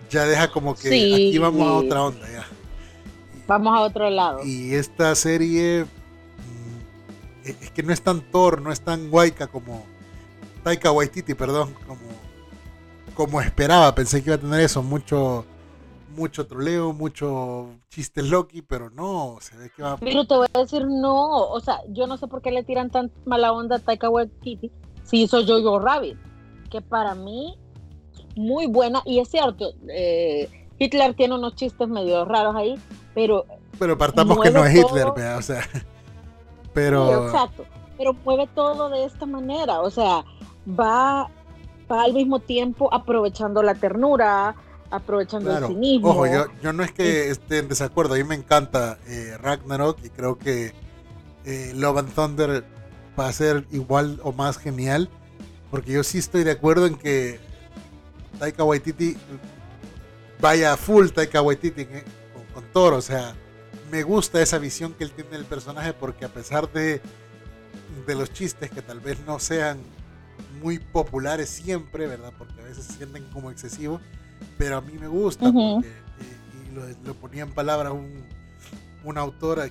ya 0.10 0.26
deja 0.26 0.48
como 0.48 0.76
que 0.76 0.88
aquí 0.88 1.38
vamos 1.38 1.68
a 1.68 1.74
otra 1.74 2.04
onda 2.04 2.32
ya. 2.32 2.48
Vamos 3.48 3.76
a 3.76 3.82
otro 3.82 4.10
lado. 4.10 4.44
Y 4.44 4.74
esta 4.74 5.14
serie 5.16 5.86
es 7.44 7.72
que 7.72 7.84
no 7.84 7.94
es 7.94 8.02
tan 8.02 8.22
Thor, 8.22 8.62
no 8.62 8.72
es 8.72 8.82
tan 8.82 9.10
Waika 9.12 9.48
como 9.48 9.86
Taika 10.64 10.92
Waititi, 10.92 11.34
perdón, 11.34 11.74
como 11.88 12.02
como 13.16 13.42
esperaba, 13.42 13.94
pensé 13.94 14.24
que 14.24 14.30
iba 14.30 14.36
a 14.36 14.40
tener 14.40 14.60
eso, 14.62 14.82
mucho 14.82 15.46
mucho 16.16 16.46
troleo, 16.46 16.94
mucho 16.94 17.70
chiste 17.90 18.22
Loki, 18.22 18.62
pero 18.62 18.90
no, 18.90 19.38
se 19.42 19.58
ve 19.58 19.72
que 19.76 19.82
va. 19.82 19.98
Pero 19.98 20.26
te 20.26 20.36
voy 20.36 20.48
a 20.54 20.60
decir 20.60 20.86
no, 20.88 21.48
o 21.48 21.60
sea, 21.60 21.80
yo 21.90 22.08
no 22.08 22.18
sé 22.18 22.28
por 22.28 22.42
qué 22.42 22.52
le 22.52 22.64
tiran 22.64 22.90
tan 22.90 23.12
mala 23.26 23.52
onda 23.52 23.78
a 23.78 23.80
Taika 23.80 24.10
Waititi 24.10 24.72
si 25.04 25.24
hizo 25.24 25.46
Jojo 25.46 25.80
Rabbit, 25.80 26.18
que 26.72 26.82
para 26.82 27.16
mí 27.16 27.58
muy 28.36 28.68
buena 28.68 29.02
y 29.06 29.20
es 29.20 29.30
cierto, 29.30 29.74
eh, 29.90 30.50
Hitler 30.80 31.14
tiene 31.14 31.36
unos 31.36 31.56
chistes 31.56 31.88
medio 31.88 32.26
raros 32.26 32.56
ahí, 32.56 32.80
pero 33.14 33.46
pero 33.80 33.98
partamos 33.98 34.40
que 34.40 34.52
no 34.52 34.64
es 34.66 34.76
Hitler, 34.76 35.08
o 35.08 35.42
sea, 35.42 35.62
pero 36.74 37.26
exacto, 37.26 37.66
pero 37.98 38.14
mueve 38.26 38.48
todo 38.54 38.90
de 38.90 39.06
esta 39.06 39.26
manera, 39.26 39.82
o 39.82 39.90
sea, 39.90 40.24
va 40.68 41.30
va 41.92 42.04
al 42.04 42.14
mismo 42.14 42.40
tiempo 42.40 42.94
aprovechando 42.94 43.62
la 43.62 43.76
ternura, 43.76 44.56
aprovechando 44.90 45.56
el 45.58 45.66
cinismo. 45.66 46.10
Ojo, 46.10 46.26
yo, 46.62 46.74
no 46.74 46.84
es 46.84 46.92
que 46.92 47.30
esté 47.30 47.60
en 47.60 47.68
desacuerdo, 47.68 48.14
a 48.14 48.18
mí 48.18 48.24
me 48.24 48.36
encanta 48.36 48.98
eh, 49.08 49.38
Ragnarok 49.40 49.98
y 50.04 50.10
creo 50.10 50.38
que 50.38 50.74
eh, 51.46 51.72
Love 51.76 52.00
and 52.00 52.14
Thunder 52.14 52.66
va 53.20 53.28
a 53.28 53.34
ser 53.34 53.66
igual 53.72 54.20
o 54.24 54.32
más 54.32 54.58
genial, 54.58 55.10
porque 55.72 55.92
yo 55.92 56.04
sí 56.04 56.20
estoy 56.20 56.44
de 56.44 56.52
acuerdo 56.52 56.86
en 56.86 56.96
que 56.96 57.40
Taika 58.40 58.64
Waititi 58.64 59.18
vaya 60.40 60.76
full 60.78 61.08
Taika 61.10 61.42
Waititi 61.42 61.82
eh, 61.82 62.04
con, 62.54 62.64
Thor, 62.72 62.94
o 62.94 63.02
sea, 63.02 63.36
me 63.94 64.02
gusta 64.02 64.42
esa 64.42 64.58
visión 64.58 64.96
que 64.96 65.04
él 65.04 65.12
tiene 65.12 65.30
del 65.30 65.46
personaje 65.46 65.94
porque 65.94 66.26
a 66.26 66.30
pesar 66.30 66.68
de, 66.74 67.00
de 68.08 68.16
los 68.16 68.34
chistes 68.34 68.72
que 68.72 68.82
tal 68.82 69.00
vez 69.00 69.20
no 69.28 69.38
sean 69.38 69.78
muy 70.64 70.80
populares 70.80 71.48
siempre, 71.48 72.08
¿verdad? 72.08 72.34
Porque 72.36 72.60
a 72.60 72.64
veces 72.64 72.86
se 72.86 72.94
sienten 72.94 73.24
como 73.26 73.52
excesivos, 73.52 74.02
pero 74.58 74.78
a 74.78 74.82
mí 74.82 74.94
me 74.94 75.08
gusta, 75.08 75.46
porque, 75.54 75.88
eh, 75.88 76.72
y, 76.72 77.06
lo, 77.06 77.14
ponía 77.14 77.44
en 77.44 77.52
palabras 77.52 77.94
un, 77.94 78.26
un 79.04 79.18
autor, 79.20 79.70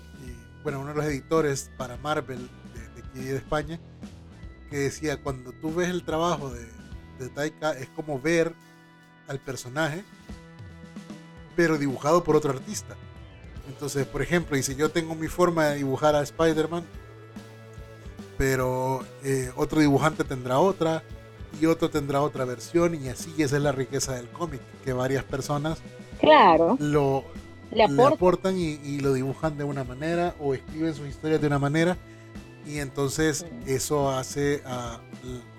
bueno, 0.62 0.78
uno 0.78 0.90
de 0.90 0.94
los 0.94 1.04
editores 1.04 1.72
para 1.76 1.96
Marvel 1.96 2.48
de, 2.94 3.02
aquí 3.02 3.24
de 3.24 3.38
España, 3.38 3.80
que 4.70 4.76
decía, 4.76 5.20
cuando 5.20 5.50
tú 5.50 5.74
ves 5.74 5.88
el 5.88 6.04
trabajo 6.04 6.48
de, 6.48 6.64
de 7.18 7.28
Taika, 7.28 7.72
es 7.72 7.88
como 7.88 8.20
ver 8.20 8.54
al 9.26 9.40
personaje, 9.40 10.04
pero 11.56 11.76
dibujado 11.76 12.22
por 12.22 12.36
otro 12.36 12.52
artista. 12.52 12.96
Entonces, 13.68 14.06
por 14.06 14.22
ejemplo, 14.22 14.56
y 14.56 14.62
si 14.62 14.74
yo 14.74 14.90
tengo 14.90 15.14
mi 15.14 15.28
forma 15.28 15.66
de 15.66 15.76
dibujar 15.76 16.14
a 16.14 16.22
Spider-Man, 16.22 16.84
pero 18.36 19.04
eh, 19.22 19.52
otro 19.56 19.80
dibujante 19.80 20.24
tendrá 20.24 20.58
otra 20.58 21.02
y 21.60 21.66
otro 21.66 21.90
tendrá 21.90 22.22
otra 22.22 22.44
versión 22.44 22.94
y 22.94 23.08
así 23.08 23.30
esa 23.38 23.56
es 23.56 23.62
la 23.62 23.72
riqueza 23.72 24.14
del 24.14 24.28
cómic, 24.28 24.60
que 24.84 24.92
varias 24.92 25.22
personas 25.24 25.78
claro. 26.18 26.76
lo 26.80 27.24
le 27.70 27.84
aportan, 27.84 28.58
y, 28.58 29.00
lo 29.00 29.14
dibujan 29.14 29.56
de 29.56 29.64
una 29.64 29.84
manera 29.84 30.34
o 30.38 30.54
escriben 30.54 30.94
sus 30.94 31.08
historias 31.08 31.40
de 31.40 31.46
una 31.46 31.58
manera 31.58 31.96
y 32.66 32.78
entonces 32.78 33.46
eso 33.66 34.10
hace 34.10 34.62
a 34.66 35.00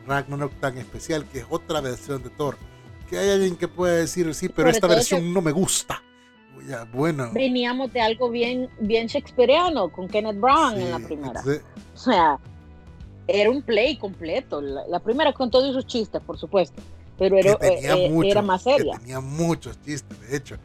Ragnarok 0.07 0.53
tan 0.59 0.77
especial, 0.77 1.25
que 1.25 1.39
es 1.39 1.45
otra 1.49 1.81
versión 1.81 2.21
de 2.23 2.29
Thor. 2.29 2.57
Que 3.09 3.17
hay 3.17 3.29
alguien 3.29 3.55
que 3.55 3.67
pueda 3.67 3.95
decir, 3.95 4.33
sí, 4.33 4.47
pero 4.49 4.69
esta 4.69 4.87
versión 4.87 5.33
no 5.33 5.41
me 5.41 5.51
gusta. 5.51 6.01
Ya, 6.67 6.85
bueno. 6.93 7.29
Veníamos 7.33 7.91
de 7.91 8.01
algo 8.01 8.29
bien, 8.29 8.69
bien 8.79 9.07
shakespeareano 9.07 9.91
con 9.91 10.07
Kenneth 10.07 10.39
Brown 10.39 10.79
en 10.79 10.91
la 10.91 10.99
primera. 10.99 11.41
o 11.41 11.97
sea, 11.97 12.39
era 13.27 13.49
un 13.49 13.61
play 13.61 13.97
completo. 13.97 14.61
La, 14.61 14.99
primera 14.99 15.33
con 15.33 15.49
todos 15.49 15.73
sus 15.73 15.85
chistes, 15.85 16.21
por 16.21 16.37
supuesto, 16.37 16.81
pero 17.17 17.37
era, 17.37 17.53
eh, 17.61 18.11
era 18.25 18.41
más 18.41 18.63
seria. 18.63 18.97
Tenía 18.97 19.19
muchos 19.19 19.81
chistes, 19.81 20.19
de 20.21 20.37
hecho. 20.37 20.55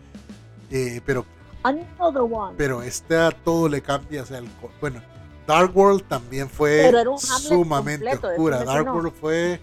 Eh, 0.70 1.00
pero, 1.04 1.24
Another 1.62 2.22
one. 2.22 2.54
pero 2.56 2.82
este 2.82 3.16
a 3.16 3.30
todo 3.30 3.68
le 3.68 3.80
cambia. 3.80 4.22
O 4.22 4.26
sea, 4.26 4.42
bueno, 4.80 5.02
Dark 5.46 5.76
World 5.76 6.06
también 6.06 6.48
fue 6.48 6.92
sumamente 7.18 8.08
oscura. 8.08 8.64
Dark 8.64 8.87
World 8.92 9.12
fue 9.12 9.61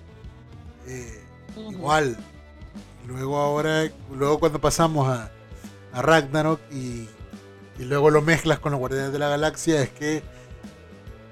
eh, 0.88 1.24
igual. 1.70 2.18
Luego 3.08 3.38
ahora, 3.38 3.84
luego 4.12 4.40
cuando 4.40 4.60
pasamos 4.60 5.08
a, 5.08 5.32
a 5.96 6.02
Ragnarok 6.02 6.60
y, 6.72 7.08
y 7.80 7.86
luego 7.86 8.10
lo 8.10 8.22
mezclas 8.22 8.60
con 8.60 8.74
los 8.74 8.80
Guardianes 8.80 9.14
de 9.14 9.20
la 9.20 9.30
Galaxia, 9.30 9.82
es 9.82 9.90
que 9.92 10.24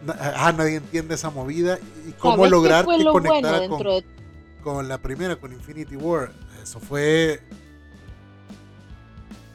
ah, 0.08 0.54
nadie 0.56 0.78
entiende 0.78 1.16
esa 1.16 1.30
movida 1.30 1.78
y 2.08 2.14
cómo 2.14 2.48
lograr 2.48 2.86
que 2.86 3.04
conectara 3.04 3.68
con, 4.64 4.88
la 4.88 4.98
primera, 4.98 5.36
con 5.36 5.52
Infinity 5.52 5.98
War. 5.98 6.32
Eso 6.62 6.80
fue. 6.80 7.42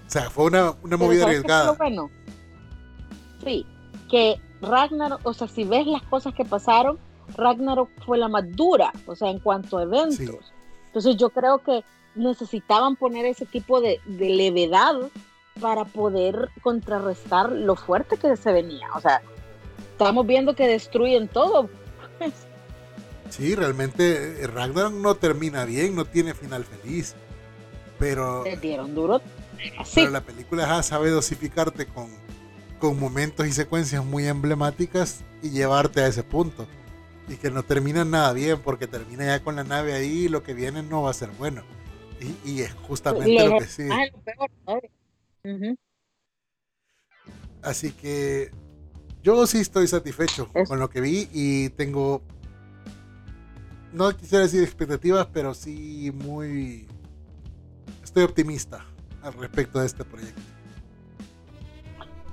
O 0.07 0.11
sea, 0.11 0.29
fue 0.29 0.44
una, 0.44 0.73
una 0.83 0.97
movida 0.99 1.25
arriesgada. 1.25 1.73
Bueno? 1.73 2.11
Sí, 3.42 3.64
que 4.11 4.38
Ragnarok, 4.61 5.21
o 5.25 5.33
sea, 5.33 5.49
si 5.49 5.64
ves 5.64 5.87
las 5.87 6.03
cosas 6.03 6.35
que 6.35 6.44
pasaron, 6.44 6.99
Ragnarok 7.35 7.88
fue 8.05 8.18
la 8.18 8.29
más 8.29 8.44
dura, 8.55 8.92
o 9.07 9.16
sea, 9.16 9.31
en 9.31 9.38
cuanto 9.38 9.79
a 9.79 9.85
eventos. 9.85 10.53
Entonces 10.87 11.16
yo 11.16 11.31
creo 11.31 11.59
que 11.59 11.83
necesitaban 12.18 12.96
poner 12.96 13.24
ese 13.26 13.46
tipo 13.46 13.81
de, 13.81 14.00
de 14.04 14.28
levedad 14.31 14.94
para 15.61 15.85
poder 15.85 16.50
contrarrestar 16.62 17.50
lo 17.50 17.76
fuerte 17.76 18.16
que 18.16 18.37
se 18.37 18.52
venía. 18.52 18.88
O 18.94 19.00
sea, 19.00 19.22
estamos 19.92 20.26
viendo 20.26 20.54
que 20.54 20.66
destruyen 20.66 21.28
todo. 21.28 21.68
Sí, 23.31 23.54
realmente 23.54 24.42
eh, 24.42 24.46
Ragnarok 24.46 24.94
no 24.94 25.14
termina 25.14 25.64
bien, 25.64 25.94
no 25.94 26.04
tiene 26.04 26.35
final 26.35 26.64
feliz. 26.64 27.14
Pero. 27.98 28.44
Se 28.44 28.57
dieron 28.57 28.94
duro. 28.94 29.20
Pero 29.94 30.11
la 30.11 30.20
película 30.20 30.83
sabe 30.83 31.11
dosificarte 31.11 31.87
con, 31.87 32.09
con 32.78 32.98
momentos 32.98 33.46
y 33.46 33.52
secuencias 33.52 34.04
muy 34.04 34.26
emblemáticas 34.26 35.20
y 35.42 35.50
llevarte 35.50 36.00
a 36.00 36.07
ese 36.07 36.22
punto. 36.22 36.66
Y 37.28 37.37
que 37.37 37.50
no 37.50 37.64
termina 37.64 38.04
nada 38.04 38.33
bien, 38.33 38.61
porque 38.61 38.87
termina 38.87 39.26
ya 39.26 39.42
con 39.42 39.57
la 39.57 39.64
nave 39.64 39.92
ahí 39.92 40.24
y 40.24 40.28
lo 40.28 40.42
que 40.42 40.54
viene 40.54 40.83
no 40.83 41.02
va 41.02 41.11
a 41.11 41.14
ser 41.14 41.28
bueno. 41.38 41.62
Y, 42.44 42.62
es 42.62 42.72
justamente 42.74 43.48
lo, 43.48 43.59
que 43.59 43.66
sí. 43.66 43.88
Así 47.62 47.92
que 47.92 48.50
yo 49.22 49.46
sí 49.46 49.59
estoy 49.59 49.87
satisfecho 49.87 50.48
con 50.66 50.78
lo 50.78 50.88
que 50.88 51.00
vi 51.00 51.28
y 51.33 51.70
tengo, 51.70 52.22
no 53.92 54.11
quisiera 54.16 54.44
decir 54.44 54.62
expectativas, 54.62 55.26
pero 55.33 55.54
sí 55.54 56.12
muy, 56.14 56.87
estoy 58.02 58.24
optimista 58.24 58.85
al 59.22 59.35
respecto 59.35 59.81
de 59.81 59.87
este 59.87 60.04
proyecto. 60.04 60.40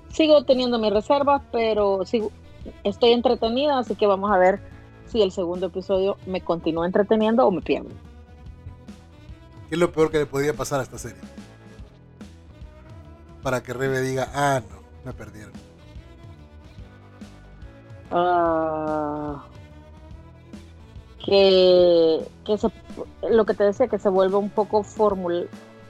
Sigo 0.10 0.46
teniendo 0.46 0.80
mis 0.80 0.94
reservas, 0.94 1.42
pero 1.52 2.06
sigo, 2.06 2.32
estoy 2.84 3.12
entretenida, 3.12 3.80
así 3.80 3.96
que 3.96 4.08
vamos 4.08 4.32
a 4.32 4.38
ver 4.38 4.60
si 5.08 5.22
el 5.22 5.32
segundo 5.32 5.68
episodio 5.68 6.18
me 6.26 6.42
continúa 6.42 6.86
entreteniendo 6.86 7.46
o 7.46 7.52
me 7.52 7.62
pierdo. 7.62 7.90
¿Qué 9.70 9.76
es 9.76 9.80
lo 9.80 9.92
peor 9.92 10.12
que 10.12 10.20
le 10.20 10.26
podría 10.26 10.54
pasar 10.54 10.80
a 10.80 10.84
esta 10.84 10.98
serie? 10.98 11.22
Para 13.42 13.64
que 13.64 13.74
Rebe 13.74 14.02
diga, 14.02 14.30
ah, 14.34 14.62
no, 14.70 14.82
me 15.04 15.14
perdieron. 15.14 15.54
Ah, 18.12 19.46
que, 21.26 22.22
lo 23.30 23.46
que 23.46 23.54
te 23.56 23.64
decía, 23.64 23.88
que 23.88 23.98
se 23.98 24.10
vuelve 24.10 24.38
un 24.38 24.50
poco 24.50 24.84
fórmula, 24.84 25.46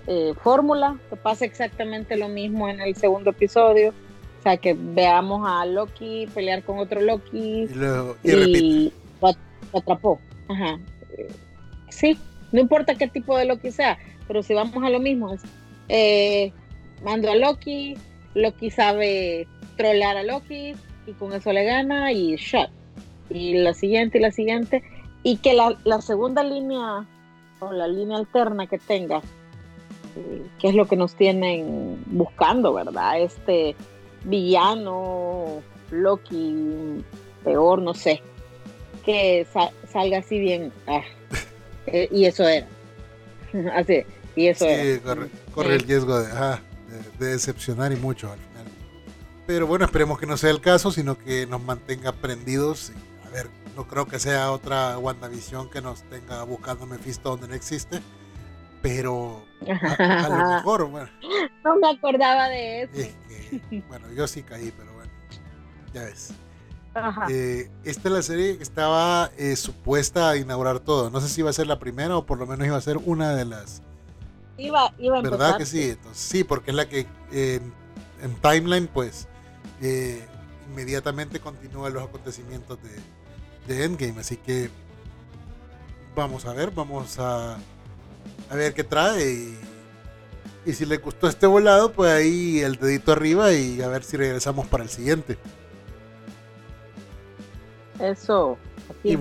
eh, 0.08 0.34
fórmula, 0.42 0.98
que 1.10 1.18
pasa 1.18 1.46
exactamente 1.46 2.16
lo 2.16 2.30
mismo 2.30 2.70
en 2.70 2.80
el 2.80 2.96
segundo 2.96 3.32
episodio. 3.32 3.94
O 4.40 4.44
sea, 4.44 4.58
que 4.58 4.76
veamos 4.78 5.48
a 5.50 5.66
Loki 5.66 6.28
pelear 6.34 6.64
con 6.64 6.78
otro 6.78 7.02
Loki 7.02 7.64
y, 7.64 7.68
luego, 7.74 8.16
y, 8.24 8.94
lo, 9.22 9.30
atrapó. 9.74 10.20
Ajá. 10.48 10.80
Sí, 11.90 12.18
no 12.56 12.62
importa 12.62 12.96
qué 12.96 13.08
tipo 13.08 13.38
de 13.38 13.46
Loki 13.46 13.72
sea, 13.72 13.98
pero 14.28 14.42
si 14.42 14.54
vamos 14.54 14.84
a 14.84 14.90
lo 14.90 15.00
mismo, 15.00 15.36
eh, 15.90 16.52
mando 17.04 17.30
a 17.30 17.36
Loki, 17.36 17.96
Loki 18.34 18.72
sabe 18.72 19.48
trollar 19.76 20.16
a 20.16 20.24
Loki, 20.24 20.74
y 21.06 21.12
con 21.14 21.34
eso 21.34 21.52
le 21.52 21.66
gana 21.66 22.12
y 22.12 22.36
shot. 22.38 22.70
Y 23.30 23.58
la 23.58 23.74
siguiente 23.74 24.18
y 24.18 24.22
la 24.22 24.32
siguiente. 24.32 24.84
Y 25.24 25.38
que 25.38 25.54
la, 25.54 25.78
la 25.84 26.02
segunda 26.02 26.44
línea 26.44 27.06
o 27.60 27.72
la 27.72 27.88
línea 27.88 28.18
alterna 28.18 28.68
que 28.68 28.78
tenga, 28.78 29.18
eh, 30.16 30.46
que 30.60 30.70
es 30.70 30.76
lo 30.76 30.88
que 30.88 30.96
nos 30.96 31.16
tienen 31.16 32.02
buscando, 32.08 32.74
¿verdad? 32.74 33.20
Este 33.20 33.76
villano, 34.24 35.62
Loki, 35.92 37.04
peor, 37.44 37.82
no 37.82 37.94
sé, 37.94 38.22
que 39.04 39.46
salga 39.92 40.20
así 40.20 40.40
bien. 40.40 40.72
Ah, 40.88 41.02
eh, 41.88 42.08
y 42.12 42.26
eso 42.26 42.48
era. 42.48 42.68
así, 43.76 44.04
y 44.36 44.48
eso 44.48 44.66
era. 44.66 45.02
Corre, 45.02 45.30
corre 45.54 45.76
el 45.76 45.82
riesgo 45.82 46.20
de, 46.20 46.28
de, 47.20 47.28
decepcionar 47.28 47.92
y 47.92 47.96
mucho 47.96 48.32
al 48.32 48.40
pero 49.48 49.68
bueno, 49.68 49.86
esperemos 49.86 50.20
que 50.20 50.26
no 50.26 50.38
sea 50.38 50.50
el 50.50 50.60
caso, 50.60 50.92
sino 50.92 51.18
que 51.18 51.46
nos 51.46 51.62
mantenga 51.62 52.12
prendidos. 52.14 52.92
A 53.26 53.30
ver, 53.30 53.48
no 53.76 53.88
creo 53.88 54.08
que 54.08 54.18
sea 54.18 54.52
otra 54.52 54.98
WandaVision 54.98 55.70
que 55.70 55.82
nos 55.82 56.02
tenga 56.04 56.44
buscando 56.44 56.86
Mephisto 56.88 57.30
donde 57.30 57.48
no 57.48 57.54
existe. 57.54 58.02
pero 58.82 59.46
a, 60.00 60.30
lo 60.30 60.50
mejor, 60.56 60.86
bueno. 60.86 61.10
No 61.64 61.76
me 61.78 61.90
acordaba 61.90 62.50
de 62.50 62.84
eso. 62.84 62.94
Es 62.96 63.14
que, 63.70 63.84
bueno, 63.88 64.12
yo 64.14 64.28
sí 64.28 64.42
caí, 64.42 64.74
pero 64.76 64.94
bueno, 64.94 65.12
ya 65.94 66.04
ves. 66.04 66.34
Eh, 67.30 67.70
esta 67.84 68.08
es 68.08 68.14
la 68.14 68.22
serie 68.22 68.58
que 68.58 68.64
estaba 68.64 69.30
eh, 69.38 69.56
supuesta 69.56 70.30
a 70.30 70.38
inaugurar 70.38 70.80
todo. 70.80 71.10
No 71.10 71.20
sé 71.20 71.30
si 71.30 71.42
iba 71.42 71.50
a 71.50 71.54
ser 71.54 71.68
la 71.68 71.80
primera 71.80 72.18
o 72.18 72.26
por 72.26 72.38
lo 72.38 72.48
menos 72.48 72.66
iba 72.66 72.78
a 72.78 72.82
ser 72.82 72.98
una 72.98 73.36
de 73.36 73.46
las. 73.46 73.82
Iba, 74.58 74.94
iba 74.98 75.20
a 75.20 75.22
¿Verdad 75.22 75.58
que 75.58 75.66
sí? 75.66 75.90
Entonces, 75.90 76.22
sí, 76.22 76.44
porque 76.46 76.72
es 76.72 76.78
la 76.78 76.88
que 76.88 77.06
en 78.22 78.36
timeline, 78.36 78.88
pues, 78.88 79.28
eh, 79.82 80.26
inmediatamente 80.70 81.40
continúan 81.40 81.94
los 81.94 82.04
acontecimientos 82.04 82.80
de, 82.82 83.74
de, 83.74 83.86
Endgame. 83.86 84.20
Así 84.20 84.38
que 84.38 84.70
vamos 86.16 86.46
a 86.46 86.54
ver, 86.54 86.72
vamos 86.72 87.20
a, 87.20 87.56
a 88.50 88.56
ver 88.56 88.74
qué 88.74 88.84
trae. 88.84 89.32
Y, 89.32 89.60
y 90.66 90.74
si 90.74 90.86
le 90.86 90.98
gustó 90.98 91.28
este 91.28 91.46
volado, 91.46 91.92
pues 91.92 92.12
ahí 92.12 92.62
el 92.62 92.78
dedito 92.78 93.12
arriba 93.12 93.54
y 93.54 93.82
a 93.82 93.88
ver 93.88 94.04
si 94.04 94.18
regresamos 94.18 94.68
para 94.68 94.84
el 94.84 94.90
siguiente. 94.90 95.38
Eso. 98.00 98.58
sí, 99.04 99.18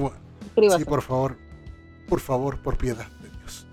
por 0.85 1.03
favor. 1.03 1.37
Por 2.09 2.21
favor, 2.21 2.59
por 2.63 2.77
piedad 2.77 3.07
de 3.23 3.31
Dios. 3.31 3.67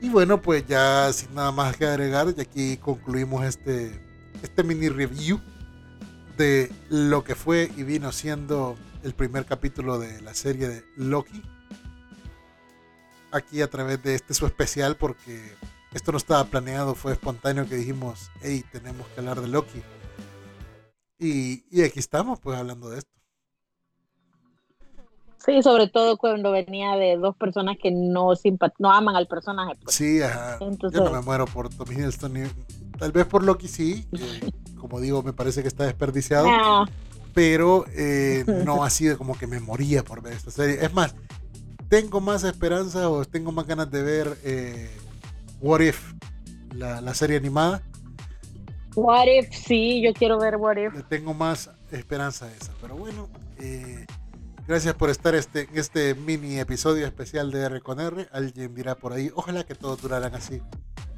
Y 0.00 0.10
bueno, 0.10 0.40
pues 0.42 0.66
ya 0.66 1.12
sin 1.12 1.34
nada 1.34 1.50
más 1.50 1.76
que 1.76 1.86
agregar, 1.86 2.32
y 2.36 2.40
aquí 2.40 2.76
concluimos 2.76 3.44
este, 3.44 4.00
este 4.42 4.62
mini 4.62 4.88
review 4.88 5.40
de 6.36 6.70
lo 6.90 7.24
que 7.24 7.34
fue 7.34 7.70
y 7.76 7.84
vino 7.84 8.12
siendo 8.12 8.76
el 9.02 9.14
primer 9.14 9.46
capítulo 9.46 9.98
de 9.98 10.20
la 10.20 10.34
serie 10.34 10.68
de 10.68 10.84
Loki. 10.96 11.42
Aquí 13.30 13.62
a 13.62 13.70
través 13.70 14.02
de 14.02 14.14
este 14.14 14.34
su 14.34 14.46
especial, 14.46 14.96
porque 14.96 15.56
esto 15.92 16.12
no 16.12 16.18
estaba 16.18 16.44
planeado, 16.44 16.94
fue 16.94 17.12
espontáneo 17.12 17.68
que 17.68 17.76
dijimos, 17.76 18.30
hey, 18.42 18.64
tenemos 18.72 19.06
que 19.08 19.20
hablar 19.20 19.40
de 19.40 19.48
Loki. 19.48 19.82
Y, 21.18 21.64
y 21.70 21.82
aquí 21.82 21.98
estamos, 21.98 22.40
pues 22.40 22.58
hablando 22.58 22.90
de 22.90 22.98
esto. 22.98 23.10
Sí, 25.44 25.62
sobre 25.62 25.88
todo 25.88 26.16
cuando 26.16 26.52
venía 26.52 26.96
de 26.96 27.16
dos 27.16 27.36
personas 27.36 27.76
que 27.80 27.90
no 27.90 28.32
no 28.78 28.90
aman 28.90 29.14
al 29.14 29.26
personaje. 29.26 29.74
Pues. 29.82 29.94
Sí, 29.94 30.22
ajá. 30.22 30.58
Yo 30.58 31.04
no 31.04 31.10
me 31.10 31.20
muero 31.20 31.44
por 31.44 31.68
Tommy 31.68 31.96
Hiddleston. 31.96 32.34
Tal 32.98 33.12
vez 33.12 33.26
por 33.26 33.44
Loki 33.44 33.68
sí. 33.68 34.06
como 34.78 35.00
digo, 35.00 35.22
me 35.22 35.32
parece 35.32 35.62
que 35.62 35.68
está 35.68 35.84
desperdiciado. 35.84 36.46
Ah. 36.48 36.86
Pero 37.34 37.84
eh, 37.94 38.44
no 38.64 38.84
ha 38.84 38.90
sido 38.90 39.18
como 39.18 39.36
que 39.36 39.46
me 39.46 39.60
moría 39.60 40.02
por 40.02 40.22
ver 40.22 40.32
esta 40.32 40.50
serie. 40.50 40.78
Es 40.82 40.94
más, 40.94 41.14
tengo 41.88 42.20
más 42.20 42.44
esperanza 42.44 43.10
o 43.10 43.24
tengo 43.24 43.52
más 43.52 43.66
ganas 43.66 43.90
de 43.90 44.02
ver 44.02 44.38
eh, 44.44 44.90
What 45.60 45.80
If, 45.80 46.14
la, 46.74 47.00
la, 47.00 47.12
serie 47.12 47.36
animada. 47.36 47.82
What 48.94 49.26
If, 49.26 49.54
sí, 49.54 50.00
yo 50.02 50.14
quiero 50.14 50.38
ver 50.38 50.56
What 50.56 50.76
If. 50.76 51.08
tengo 51.08 51.34
más 51.34 51.70
esperanza 51.90 52.46
a 52.46 52.52
esa. 52.52 52.72
Pero 52.80 52.96
bueno, 52.96 53.28
eh, 53.58 54.06
Gracias 54.66 54.94
por 54.94 55.10
estar 55.10 55.34
este, 55.34 55.68
en 55.70 55.76
este 55.78 56.14
mini 56.14 56.58
episodio 56.58 57.04
especial 57.06 57.50
de 57.50 57.60
R 57.60 57.80
con 57.82 58.00
R. 58.00 58.28
Alguien 58.32 58.74
dirá 58.74 58.94
por 58.94 59.12
ahí, 59.12 59.30
ojalá 59.34 59.64
que 59.64 59.74
todos 59.74 60.00
duraran 60.00 60.34
así. 60.34 60.62